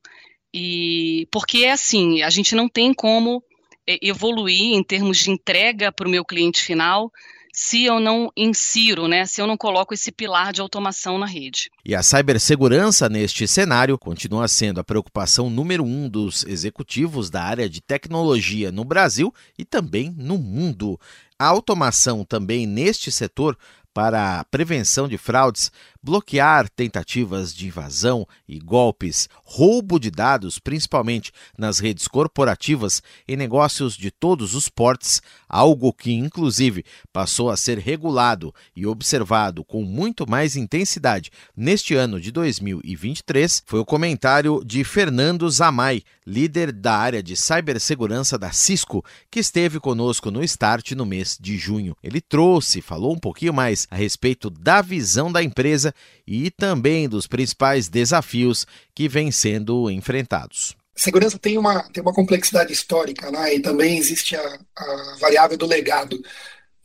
E 0.54 1.30
porque 1.32 1.60
é 1.60 1.72
assim, 1.72 2.22
a 2.22 2.30
gente 2.30 2.56
não 2.56 2.68
tem 2.68 2.94
como 2.94 3.42
é, 3.88 3.98
evoluir 4.02 4.76
em 4.76 4.84
termos 4.84 5.20
de 5.20 5.32
entrega 5.32 5.94
para 5.94 6.10
o 6.10 6.12
meu 6.12 6.26
cliente 6.26 6.62
final 6.62 7.10
se 7.60 7.86
eu 7.86 8.00
não 8.00 8.32
insiro, 8.38 9.08
né, 9.08 9.26
se 9.26 9.42
eu 9.42 9.48
não 9.48 9.58
coloco 9.58 9.92
esse 9.92 10.12
pilar 10.12 10.54
de 10.54 10.62
automação 10.62 11.18
na 11.18 11.26
rede. 11.26 11.72
E 11.84 11.96
a 11.96 12.04
cibersegurança 12.04 13.10
neste 13.10 13.48
cenário 13.48 13.98
continua 13.98 14.48
sendo 14.48 14.80
a 14.80 14.84
preocupação 14.84 15.50
número 15.50 15.84
um 15.84 16.08
dos 16.08 16.46
executivos 16.46 17.32
da 17.32 17.42
área 17.42 17.68
de 17.68 17.82
tecnologia 17.82 18.72
no 18.72 18.86
Brasil 18.86 19.34
e 19.58 19.66
também 19.66 20.14
no 20.16 20.38
mundo. 20.38 21.00
A 21.40 21.48
automação 21.48 22.24
também 22.24 22.68
neste 22.68 23.12
setor 23.12 23.58
para 23.98 24.40
a 24.40 24.44
prevenção 24.44 25.08
de 25.08 25.18
fraudes, 25.18 25.72
bloquear 26.04 26.70
tentativas 26.70 27.52
de 27.52 27.66
invasão 27.66 28.28
e 28.48 28.60
golpes, 28.60 29.28
roubo 29.44 30.00
de 30.00 30.12
dados, 30.12 30.60
principalmente 30.60 31.32
nas 31.58 31.80
redes 31.80 32.08
corporativas 32.08 33.02
e 33.28 33.36
negócios 33.36 33.98
de 33.98 34.12
todos 34.12 34.54
os 34.54 34.70
portes, 34.70 35.20
algo 35.50 35.92
que 35.92 36.14
inclusive 36.14 36.86
passou 37.12 37.50
a 37.50 37.58
ser 37.58 37.80
regulado 37.80 38.54
e 38.76 38.86
observado 38.86 39.66
com 39.66 39.84
muito 39.84 40.30
mais 40.30 40.56
intensidade 40.56 41.32
neste 41.56 41.96
ano 41.96 42.22
de 42.22 42.32
2023, 42.32 43.64
foi 43.66 43.80
o 43.80 43.86
comentário 43.86 44.62
de 44.64 44.84
Fernando 44.84 45.50
Zamay, 45.50 46.04
líder 46.24 46.72
da 46.72 46.96
área 46.96 47.24
de 47.24 47.36
cibersegurança 47.36 48.38
da 48.38 48.52
Cisco, 48.52 49.04
que 49.32 49.40
esteve 49.40 49.80
conosco 49.80 50.30
no 50.30 50.44
Start 50.44 50.92
no 50.92 51.06
mês 51.06 51.36
de 51.42 51.58
junho. 51.58 51.98
Ele 52.04 52.22
trouxe, 52.22 52.80
falou 52.80 53.14
um 53.14 53.20
pouquinho 53.20 53.54
mais 53.54 53.87
a 53.90 53.96
respeito 53.96 54.50
da 54.50 54.82
visão 54.82 55.32
da 55.32 55.42
empresa 55.42 55.94
e 56.26 56.52
também 56.52 57.08
dos 57.08 57.28
principais 57.28 57.88
desafios 57.88 58.66
que 58.94 59.08
vêm 59.08 59.32
sendo 59.32 59.90
enfrentados. 59.90 60.76
Segurança 60.96 61.38
tem 61.38 61.58
uma, 61.58 61.84
tem 61.90 62.02
uma 62.02 62.14
complexidade 62.14 62.74
histórica, 62.74 63.30
né? 63.32 63.56
e 63.56 63.60
também 63.62 63.98
existe 63.98 64.36
a, 64.36 64.60
a 64.76 65.18
variável 65.20 65.58
do 65.58 65.68
legado. 65.68 66.20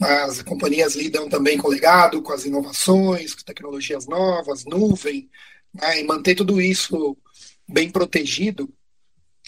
As 0.01 0.43
companhias 0.43 0.95
lidam 0.95 1.29
também 1.29 1.57
com 1.57 1.69
o 1.69 1.71
legado, 1.71 2.23
com 2.23 2.33
as 2.33 2.45
inovações, 2.45 3.35
com 3.35 3.43
tecnologias 3.43 4.07
novas, 4.07 4.65
nuvem, 4.65 5.31
né? 5.73 6.01
e 6.01 6.05
manter 6.05 6.35
tudo 6.35 6.61
isso 6.61 7.17
bem 7.67 7.91
protegido 7.91 8.73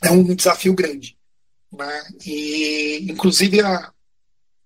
é 0.03 0.11
um 0.11 0.35
desafio 0.35 0.75
grande. 0.75 1.17
Né? 1.73 2.03
E, 2.25 3.07
inclusive, 3.11 3.61
a, 3.61 3.93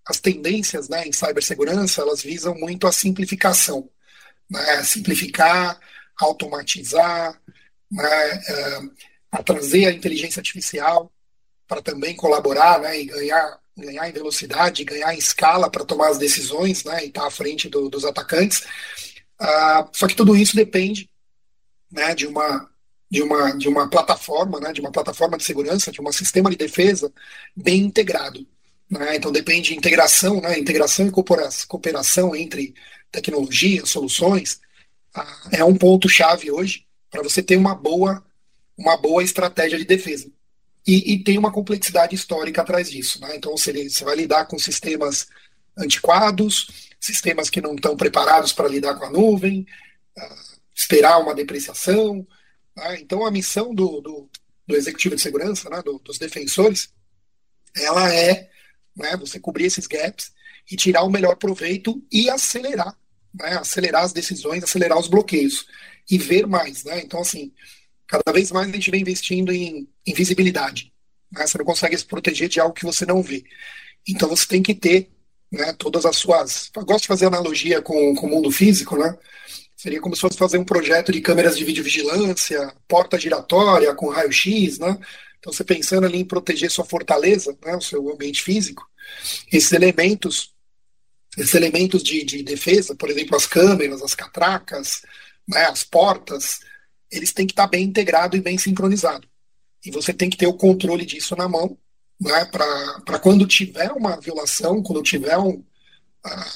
as 0.08 0.18
tendências 0.18 0.88
né, 0.88 1.06
em 1.06 1.12
cibersegurança, 1.12 2.00
elas 2.00 2.22
visam 2.22 2.54
muito 2.54 2.86
a 2.86 2.92
simplificação, 2.92 3.90
né, 4.50 4.82
simplificar, 4.82 5.78
automatizar, 6.18 7.38
né, 7.90 8.42
é, 8.48 8.80
a 9.30 9.42
trazer 9.42 9.86
a 9.86 9.92
inteligência 9.92 10.40
artificial 10.40 11.12
para 11.66 11.82
também 11.82 12.16
colaborar 12.16 12.80
né, 12.80 12.98
e 12.98 13.04
ganhar, 13.04 13.60
ganhar 13.76 14.08
em 14.08 14.12
velocidade, 14.12 14.84
ganhar 14.84 15.14
em 15.14 15.18
escala 15.18 15.70
para 15.70 15.84
tomar 15.84 16.08
as 16.08 16.16
decisões 16.16 16.84
né, 16.84 17.04
e 17.04 17.08
estar 17.08 17.20
tá 17.20 17.26
à 17.26 17.30
frente 17.30 17.68
do, 17.68 17.90
dos 17.90 18.06
atacantes. 18.06 18.62
Uh, 19.38 19.88
só 19.92 20.08
que 20.08 20.16
tudo 20.16 20.34
isso 20.34 20.56
depende 20.56 21.10
né, 21.92 22.14
de 22.14 22.26
uma 22.26 22.68
de 23.10 23.22
uma 23.22 23.52
de 23.52 23.68
uma 23.68 23.88
plataforma, 23.88 24.60
né, 24.60 24.72
de 24.72 24.80
uma 24.80 24.90
plataforma 24.90 25.36
de 25.38 25.44
segurança, 25.44 25.92
de 25.92 26.00
um 26.00 26.12
sistema 26.12 26.50
de 26.50 26.56
defesa 26.56 27.12
bem 27.54 27.80
integrado. 27.80 28.46
Né? 28.90 29.16
Então 29.16 29.30
depende 29.30 29.70
de 29.70 29.76
integração, 29.76 30.40
né? 30.40 30.58
integração 30.58 31.06
e 31.06 31.12
cooperação 31.66 32.34
entre 32.34 32.74
tecnologia, 33.10 33.84
soluções, 33.84 34.60
ah, 35.14 35.48
é 35.52 35.64
um 35.64 35.76
ponto 35.76 36.08
chave 36.08 36.50
hoje 36.50 36.86
para 37.10 37.22
você 37.22 37.42
ter 37.42 37.56
uma 37.56 37.74
boa, 37.74 38.24
uma 38.76 38.96
boa 38.96 39.22
estratégia 39.22 39.78
de 39.78 39.84
defesa. 39.84 40.30
E, 40.86 41.14
e 41.14 41.24
tem 41.24 41.36
uma 41.36 41.52
complexidade 41.52 42.14
histórica 42.14 42.62
atrás 42.62 42.90
disso. 42.90 43.20
Né? 43.20 43.36
Então 43.36 43.56
você, 43.56 43.88
você 43.88 44.04
vai 44.04 44.16
lidar 44.16 44.46
com 44.46 44.58
sistemas 44.58 45.26
antiquados, 45.76 46.88
sistemas 47.00 47.50
que 47.50 47.60
não 47.60 47.74
estão 47.74 47.96
preparados 47.96 48.52
para 48.52 48.68
lidar 48.68 48.94
com 48.94 49.04
a 49.04 49.10
nuvem, 49.10 49.66
uh, 50.16 50.60
esperar 50.74 51.18
uma 51.18 51.34
depreciação. 51.34 52.26
Né? 52.76 53.00
Então 53.00 53.26
a 53.26 53.30
missão 53.30 53.74
do, 53.74 54.00
do, 54.00 54.30
do 54.66 54.76
executivo 54.76 55.16
de 55.16 55.22
segurança, 55.22 55.68
né? 55.68 55.82
do, 55.82 55.98
dos 55.98 56.18
defensores, 56.18 56.90
ela 57.76 58.12
é 58.14 58.48
né, 58.98 59.16
você 59.16 59.38
cobrir 59.38 59.66
esses 59.66 59.86
gaps 59.86 60.32
e 60.70 60.76
tirar 60.76 61.02
o 61.02 61.10
melhor 61.10 61.36
proveito 61.36 62.02
e 62.12 62.28
acelerar, 62.28 62.96
né, 63.34 63.56
acelerar 63.56 64.04
as 64.04 64.12
decisões, 64.12 64.62
acelerar 64.62 64.98
os 64.98 65.08
bloqueios 65.08 65.66
e 66.10 66.18
ver 66.18 66.46
mais, 66.46 66.84
né? 66.84 67.00
Então 67.00 67.20
assim, 67.20 67.52
cada 68.06 68.32
vez 68.32 68.50
mais 68.50 68.68
a 68.68 68.72
gente 68.72 68.90
vem 68.90 69.00
investindo 69.00 69.52
em, 69.52 69.88
visibilidade. 70.06 70.92
Né? 71.30 71.46
Você 71.46 71.58
não 71.58 71.64
consegue 71.64 71.96
se 71.96 72.04
proteger 72.04 72.48
de 72.48 72.58
algo 72.58 72.74
que 72.74 72.84
você 72.84 73.06
não 73.06 73.22
vê. 73.22 73.44
Então 74.06 74.28
você 74.28 74.46
tem 74.46 74.62
que 74.62 74.74
ter 74.74 75.10
né, 75.52 75.72
todas 75.74 76.04
as 76.06 76.16
suas. 76.16 76.70
Eu 76.74 76.84
gosto 76.84 77.02
de 77.02 77.08
fazer 77.08 77.26
analogia 77.26 77.80
com, 77.82 78.14
com 78.14 78.26
o 78.26 78.30
mundo 78.30 78.50
físico, 78.50 78.96
né? 78.96 79.16
Seria 79.76 80.00
como 80.00 80.14
se 80.14 80.20
fosse 80.20 80.36
fazer 80.36 80.58
um 80.58 80.64
projeto 80.64 81.12
de 81.12 81.20
câmeras 81.20 81.56
de 81.56 81.64
videovigilância, 81.64 82.74
porta 82.88 83.18
giratória 83.18 83.94
com 83.94 84.08
raio-x, 84.08 84.78
né? 84.78 84.98
Então, 85.38 85.52
você 85.52 85.64
pensando 85.64 86.06
ali 86.06 86.18
em 86.18 86.24
proteger 86.24 86.70
sua 86.70 86.84
fortaleza, 86.84 87.56
né, 87.64 87.76
o 87.76 87.80
seu 87.80 88.12
ambiente 88.12 88.42
físico, 88.42 88.88
Esses 89.52 89.72
elementos, 89.72 90.54
esses 91.36 91.54
elementos 91.54 92.02
de, 92.02 92.24
de 92.24 92.42
defesa, 92.42 92.94
por 92.94 93.08
exemplo, 93.08 93.36
as 93.36 93.46
câmeras, 93.46 94.02
as 94.02 94.14
catracas, 94.14 95.02
né, 95.46 95.64
as 95.66 95.84
portas, 95.84 96.60
eles 97.10 97.32
têm 97.32 97.46
que 97.46 97.52
estar 97.52 97.66
bem 97.66 97.84
integrados 97.84 98.38
e 98.38 98.42
bem 98.42 98.58
sincronizados. 98.58 99.28
E 99.84 99.90
você 99.90 100.12
tem 100.12 100.28
que 100.28 100.36
ter 100.36 100.46
o 100.46 100.54
controle 100.54 101.06
disso 101.06 101.36
na 101.36 101.48
mão, 101.48 101.78
né, 102.20 102.44
para 102.46 103.18
quando 103.20 103.46
tiver 103.46 103.92
uma 103.92 104.20
violação, 104.20 104.82
quando 104.82 105.02
tiver 105.02 105.38
um, 105.38 105.50
uh, 105.54 105.64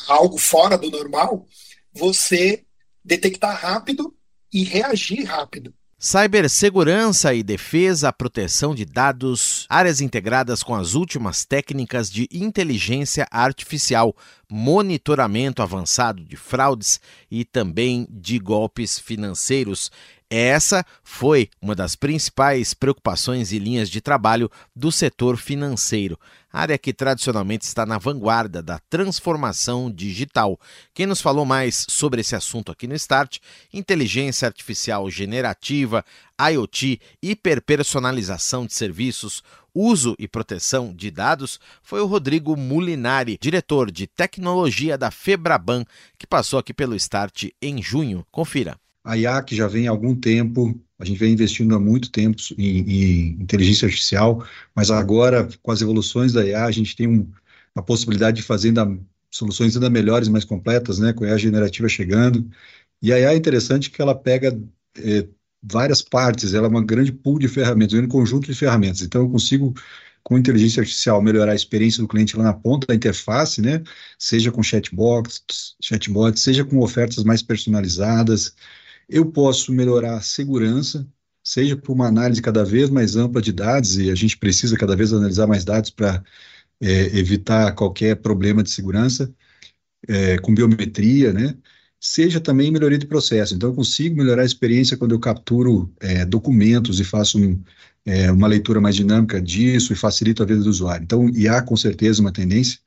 algo 0.08 0.36
fora 0.36 0.76
do 0.76 0.90
normal, 0.90 1.46
você 1.92 2.64
detectar 3.04 3.58
rápido 3.58 4.14
e 4.52 4.64
reagir 4.64 5.24
rápido. 5.24 5.72
Cibersegurança 6.04 7.32
e 7.32 7.44
defesa, 7.44 8.12
proteção 8.12 8.74
de 8.74 8.84
dados, 8.84 9.66
áreas 9.68 10.00
integradas 10.00 10.60
com 10.60 10.74
as 10.74 10.94
últimas 10.94 11.44
técnicas 11.44 12.10
de 12.10 12.28
inteligência 12.32 13.24
artificial, 13.30 14.12
monitoramento 14.50 15.62
avançado 15.62 16.24
de 16.24 16.36
fraudes 16.36 17.00
e 17.30 17.44
também 17.44 18.04
de 18.10 18.40
golpes 18.40 18.98
financeiros. 18.98 19.92
Essa 20.34 20.82
foi 21.04 21.50
uma 21.60 21.74
das 21.74 21.94
principais 21.94 22.72
preocupações 22.72 23.52
e 23.52 23.58
linhas 23.58 23.90
de 23.90 24.00
trabalho 24.00 24.50
do 24.74 24.90
setor 24.90 25.36
financeiro, 25.36 26.18
área 26.50 26.78
que 26.78 26.94
tradicionalmente 26.94 27.66
está 27.66 27.84
na 27.84 27.98
vanguarda 27.98 28.62
da 28.62 28.78
transformação 28.88 29.92
digital. 29.92 30.58
Quem 30.94 31.04
nos 31.04 31.20
falou 31.20 31.44
mais 31.44 31.84
sobre 31.86 32.22
esse 32.22 32.34
assunto 32.34 32.72
aqui 32.72 32.86
no 32.86 32.94
Start, 32.94 33.40
inteligência 33.74 34.48
artificial 34.48 35.10
generativa, 35.10 36.02
IoT, 36.40 36.98
hiperpersonalização 37.22 38.64
de 38.64 38.72
serviços, 38.72 39.42
uso 39.74 40.16
e 40.18 40.26
proteção 40.26 40.94
de 40.94 41.10
dados, 41.10 41.60
foi 41.82 42.00
o 42.00 42.06
Rodrigo 42.06 42.56
Mulinari, 42.56 43.36
diretor 43.38 43.90
de 43.90 44.06
tecnologia 44.06 44.96
da 44.96 45.10
Febraban, 45.10 45.84
que 46.16 46.26
passou 46.26 46.58
aqui 46.58 46.72
pelo 46.72 46.96
Start 46.96 47.50
em 47.60 47.82
junho. 47.82 48.26
Confira. 48.32 48.81
A 49.04 49.16
IAC 49.16 49.56
já 49.56 49.66
vem 49.66 49.88
há 49.88 49.90
algum 49.90 50.14
tempo, 50.14 50.80
a 50.98 51.04
gente 51.04 51.18
vem 51.18 51.32
investindo 51.32 51.74
há 51.74 51.80
muito 51.80 52.10
tempo 52.10 52.36
em, 52.56 52.78
em 52.80 53.42
inteligência 53.42 53.86
artificial, 53.86 54.46
mas 54.74 54.90
agora, 54.90 55.48
com 55.62 55.70
as 55.72 55.82
evoluções 55.82 56.32
da 56.32 56.44
IA, 56.46 56.64
a 56.66 56.70
gente 56.70 56.94
tem 56.94 57.08
um, 57.08 57.30
a 57.74 57.82
possibilidade 57.82 58.36
de 58.38 58.42
fazer 58.42 58.68
ainda, 58.68 58.86
soluções 59.30 59.74
ainda 59.76 59.90
melhores, 59.90 60.28
mais 60.28 60.44
completas, 60.44 60.98
né, 61.00 61.12
com 61.12 61.24
a 61.24 61.28
IA 61.28 61.38
generativa 61.38 61.88
chegando. 61.88 62.48
E 63.02 63.12
a 63.12 63.18
IA 63.18 63.32
é 63.32 63.36
interessante 63.36 63.90
que 63.90 64.00
ela 64.02 64.14
pega 64.14 64.56
é, 64.96 65.28
várias 65.62 66.02
partes, 66.02 66.54
ela 66.54 66.66
é 66.66 66.70
uma 66.70 66.84
grande 66.84 67.12
pool 67.12 67.38
de 67.38 67.48
ferramentas, 67.48 67.98
um 67.98 68.08
conjunto 68.08 68.46
de 68.46 68.54
ferramentas. 68.54 69.02
Então, 69.02 69.22
eu 69.22 69.30
consigo 69.30 69.74
com 70.22 70.38
inteligência 70.38 70.80
artificial 70.80 71.20
melhorar 71.20 71.52
a 71.52 71.54
experiência 71.56 72.00
do 72.02 72.08
cliente 72.08 72.36
lá 72.36 72.44
na 72.44 72.54
ponta 72.54 72.86
da 72.86 72.94
interface, 72.94 73.60
né? 73.60 73.82
Seja 74.18 74.52
com 74.52 74.62
chatbots, 74.62 75.76
chatbots, 75.82 76.42
seja 76.42 76.64
com 76.64 76.78
ofertas 76.78 77.24
mais 77.24 77.42
personalizadas, 77.42 78.54
eu 79.12 79.26
posso 79.26 79.72
melhorar 79.72 80.16
a 80.16 80.20
segurança, 80.22 81.06
seja 81.44 81.76
por 81.76 81.92
uma 81.92 82.08
análise 82.08 82.40
cada 82.40 82.64
vez 82.64 82.90
mais 82.90 83.16
ampla 83.16 83.42
de 83.42 83.52
dados, 83.52 83.98
e 83.98 84.10
a 84.10 84.14
gente 84.14 84.36
precisa 84.38 84.76
cada 84.76 84.96
vez 84.96 85.12
analisar 85.12 85.46
mais 85.46 85.64
dados 85.64 85.90
para 85.90 86.22
é, 86.80 87.18
evitar 87.18 87.72
qualquer 87.74 88.16
problema 88.16 88.62
de 88.62 88.70
segurança, 88.70 89.32
é, 90.08 90.38
com 90.38 90.54
biometria, 90.54 91.32
né? 91.32 91.56
Seja 92.00 92.40
também 92.40 92.72
melhoria 92.72 92.98
de 92.98 93.06
processo. 93.06 93.54
Então, 93.54 93.70
eu 93.70 93.74
consigo 93.74 94.16
melhorar 94.16 94.42
a 94.42 94.46
experiência 94.46 94.96
quando 94.96 95.12
eu 95.12 95.20
capturo 95.20 95.92
é, 96.00 96.24
documentos 96.24 96.98
e 96.98 97.04
faço 97.04 97.38
um, 97.38 97.62
é, 98.04 98.30
uma 98.32 98.48
leitura 98.48 98.80
mais 98.80 98.96
dinâmica 98.96 99.40
disso 99.40 99.92
e 99.92 99.96
facilito 99.96 100.42
a 100.42 100.46
vida 100.46 100.60
do 100.62 100.70
usuário. 100.70 101.04
Então, 101.04 101.28
e 101.30 101.48
há 101.48 101.62
com 101.62 101.76
certeza 101.76 102.20
uma 102.20 102.32
tendência. 102.32 102.80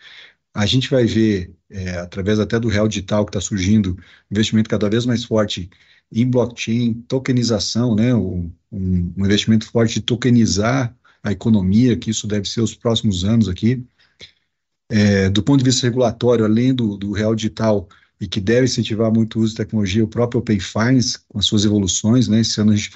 A 0.53 0.65
gente 0.65 0.89
vai 0.89 1.05
ver, 1.05 1.53
é, 1.69 1.97
através 1.99 2.39
até 2.39 2.59
do 2.59 2.67
real 2.67 2.88
digital 2.88 3.25
que 3.25 3.29
está 3.29 3.41
surgindo, 3.41 3.97
investimento 4.31 4.69
cada 4.69 4.89
vez 4.89 5.05
mais 5.05 5.23
forte 5.23 5.69
em 6.11 6.29
blockchain, 6.29 6.93
tokenização, 7.07 7.95
né, 7.95 8.13
um, 8.13 8.51
um, 8.71 9.13
investimento 9.17 9.65
forte 9.69 9.95
de 9.95 10.01
tokenizar 10.01 10.95
a 11.23 11.31
economia, 11.31 11.97
que 11.97 12.11
isso 12.11 12.27
deve 12.27 12.47
ser 12.47 12.61
os 12.61 12.75
próximos 12.75 13.23
anos 13.23 13.49
aqui. 13.49 13.83
É, 14.89 15.29
do 15.29 15.41
ponto 15.41 15.59
de 15.59 15.65
vista 15.65 15.87
regulatório, 15.87 16.45
além 16.45 16.73
do, 16.73 16.95
do 16.95 17.11
real 17.11 17.33
digital, 17.33 17.89
e 18.19 18.27
que 18.27 18.39
deve 18.39 18.65
incentivar 18.65 19.11
muito 19.11 19.39
o 19.39 19.41
uso 19.41 19.53
de 19.53 19.57
tecnologia, 19.57 20.03
o 20.03 20.07
próprio 20.07 20.39
Open 20.39 20.59
Finance, 20.59 21.19
com 21.27 21.39
as 21.39 21.45
suas 21.45 21.65
evoluções, 21.65 22.27
né, 22.27 22.41
esse 22.41 22.61
ano 22.61 22.71
a 22.71 22.75
gente 22.75 22.91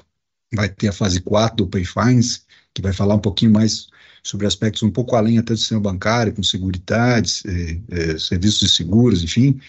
vai 0.53 0.69
ter 0.69 0.87
a 0.87 0.93
fase 0.93 1.19
4 1.21 1.57
do 1.57 1.63
Open 1.65 1.83
Finance, 1.83 2.41
que 2.73 2.81
vai 2.81 2.93
falar 2.93 3.15
um 3.15 3.19
pouquinho 3.19 3.51
mais 3.51 3.87
sobre 4.23 4.45
aspectos 4.45 4.83
um 4.83 4.91
pouco 4.91 5.15
além 5.15 5.37
até 5.37 5.53
do 5.53 5.59
sistema 5.59 5.81
bancário, 5.81 6.33
com 6.33 6.43
seguridades, 6.43 7.43
é, 7.45 7.79
é, 7.89 8.17
serviços 8.17 8.59
de 8.59 8.69
seguros, 8.69 9.23
enfim, 9.23 9.59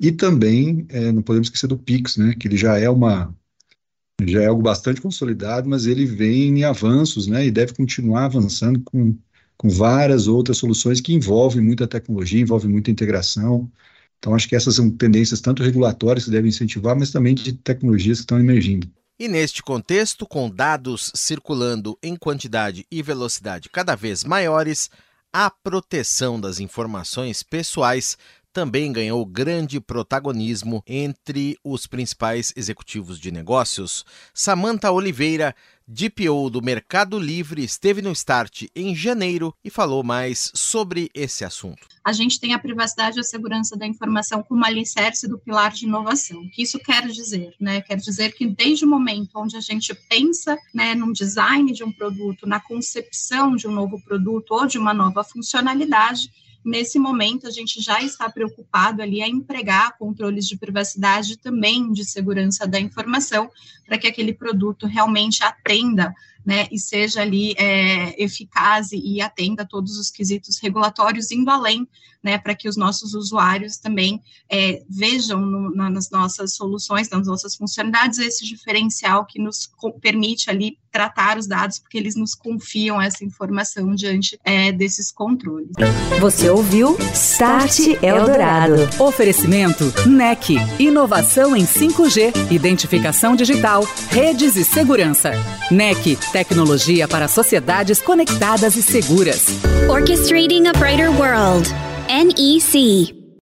e 0.00 0.10
também, 0.10 0.86
é, 0.88 1.12
não 1.12 1.20
podemos 1.20 1.48
esquecer 1.48 1.66
do 1.66 1.76
Pix, 1.76 2.16
né, 2.16 2.34
que 2.34 2.48
ele 2.48 2.56
já 2.56 2.78
é 2.78 2.88
uma 2.88 3.34
já 4.22 4.42
é 4.42 4.46
algo 4.46 4.62
bastante 4.62 5.00
consolidado, 5.00 5.68
mas 5.68 5.86
ele 5.86 6.04
vem 6.04 6.58
em 6.58 6.64
avanços, 6.64 7.26
né, 7.26 7.46
e 7.46 7.50
deve 7.50 7.74
continuar 7.74 8.26
avançando 8.26 8.80
com, 8.80 9.16
com 9.56 9.68
várias 9.68 10.26
outras 10.26 10.58
soluções 10.58 11.00
que 11.00 11.14
envolvem 11.14 11.62
muita 11.62 11.86
tecnologia, 11.86 12.40
envolvem 12.40 12.70
muita 12.70 12.90
integração. 12.90 13.70
Então, 14.18 14.34
acho 14.34 14.46
que 14.46 14.54
essas 14.54 14.74
são 14.74 14.90
tendências 14.90 15.40
tanto 15.40 15.62
regulatórias 15.62 16.24
que 16.26 16.30
devem 16.30 16.50
incentivar, 16.50 16.94
mas 16.94 17.10
também 17.10 17.34
de 17.34 17.54
tecnologias 17.54 18.18
que 18.18 18.24
estão 18.24 18.38
emergindo. 18.38 18.90
E 19.18 19.26
neste 19.26 19.62
contexto, 19.62 20.26
com 20.26 20.50
dados 20.50 21.10
circulando 21.14 21.98
em 22.02 22.14
quantidade 22.16 22.86
e 22.90 23.02
velocidade 23.02 23.70
cada 23.70 23.94
vez 23.94 24.22
maiores, 24.22 24.90
a 25.32 25.48
proteção 25.50 26.40
das 26.40 26.58
informações 26.58 27.42
pessoais 27.42 28.18
também 28.52 28.92
ganhou 28.92 29.24
grande 29.24 29.80
protagonismo 29.80 30.82
entre 30.86 31.56
os 31.64 31.86
principais 31.86 32.52
executivos 32.56 33.18
de 33.18 33.30
negócios. 33.30 34.04
Samantha 34.34 34.90
Oliveira, 34.90 35.54
DPO 35.86 36.50
do 36.50 36.62
Mercado 36.62 37.18
Livre, 37.18 37.64
esteve 37.64 38.00
no 38.00 38.12
Start 38.12 38.64
em 38.74 38.94
janeiro 38.94 39.54
e 39.64 39.70
falou 39.70 40.02
mais 40.02 40.50
sobre 40.54 41.10
esse 41.14 41.44
assunto. 41.44 41.88
A 42.04 42.12
gente 42.12 42.40
tem 42.40 42.54
a 42.54 42.58
privacidade 42.58 43.18
e 43.18 43.20
a 43.20 43.24
segurança 43.24 43.76
da 43.76 43.86
informação 43.86 44.42
como 44.42 44.64
alicerce 44.64 45.28
do 45.28 45.38
pilar 45.38 45.72
de 45.72 45.84
inovação. 45.86 46.40
O 46.40 46.50
que 46.50 46.62
isso 46.62 46.78
quer 46.78 47.06
dizer? 47.06 47.54
Né? 47.60 47.80
Quer 47.82 47.96
dizer 47.96 48.32
que 48.32 48.46
desde 48.46 48.84
o 48.84 48.88
momento 48.88 49.30
onde 49.36 49.56
a 49.56 49.60
gente 49.60 49.94
pensa 50.08 50.56
né, 50.72 50.94
no 50.94 51.12
design 51.12 51.72
de 51.72 51.84
um 51.84 51.92
produto, 51.92 52.46
na 52.46 52.60
concepção 52.60 53.54
de 53.54 53.68
um 53.68 53.72
novo 53.72 54.00
produto 54.02 54.52
ou 54.52 54.66
de 54.66 54.78
uma 54.78 54.94
nova 54.94 55.22
funcionalidade, 55.22 56.30
Nesse 56.64 56.98
momento, 56.98 57.46
a 57.46 57.50
gente 57.50 57.80
já 57.80 58.02
está 58.02 58.28
preocupado 58.28 59.00
ali 59.00 59.22
a 59.22 59.28
empregar 59.28 59.96
controles 59.96 60.46
de 60.46 60.58
privacidade 60.58 61.38
também 61.38 61.90
de 61.92 62.04
segurança 62.04 62.66
da 62.66 62.78
informação, 62.78 63.50
para 63.86 63.96
que 63.96 64.06
aquele 64.06 64.34
produto 64.34 64.86
realmente 64.86 65.42
atenda 65.42 66.14
né, 66.44 66.66
e 66.70 66.78
seja 66.78 67.20
ali 67.20 67.54
é, 67.56 68.22
eficaz 68.22 68.88
e 68.92 69.20
atenda 69.20 69.62
a 69.62 69.66
todos 69.66 69.98
os 69.98 70.10
quesitos 70.10 70.58
regulatórios, 70.58 71.30
indo 71.30 71.50
além, 71.50 71.86
né, 72.22 72.38
para 72.38 72.54
que 72.54 72.68
os 72.68 72.76
nossos 72.76 73.14
usuários 73.14 73.78
também 73.78 74.22
é, 74.50 74.82
vejam 74.88 75.40
no, 75.40 75.70
nas 75.74 76.10
nossas 76.10 76.54
soluções, 76.54 77.08
nas 77.08 77.26
nossas 77.26 77.54
funcionalidades, 77.54 78.18
esse 78.18 78.44
diferencial 78.44 79.24
que 79.24 79.40
nos 79.40 79.70
permite 80.00 80.50
ali 80.50 80.78
tratar 80.90 81.38
os 81.38 81.46
dados, 81.46 81.78
porque 81.78 81.96
eles 81.96 82.16
nos 82.16 82.34
confiam 82.34 83.00
essa 83.00 83.24
informação 83.24 83.94
diante 83.94 84.38
é, 84.44 84.72
desses 84.72 85.10
controles. 85.10 85.70
Você 86.20 86.50
ouviu 86.50 86.96
Start 87.14 87.78
Eldorado. 88.02 88.74
Oferecimento 88.98 89.84
NEC, 90.06 90.56
inovação 90.78 91.56
em 91.56 91.64
5G, 91.64 92.50
identificação 92.50 93.36
digital, 93.36 93.86
redes 94.10 94.56
e 94.56 94.64
segurança. 94.64 95.32
NEC, 95.70 96.18
tecnologia 96.30 97.06
para 97.06 97.28
sociedades 97.28 98.00
conectadas 98.00 98.76
e 98.76 98.82
seguras. 98.82 99.46
Orchestrating 99.88 100.66
a 100.66 100.72
Brighter 100.72 101.10
World. 101.10 101.68
NEC. 102.08 103.19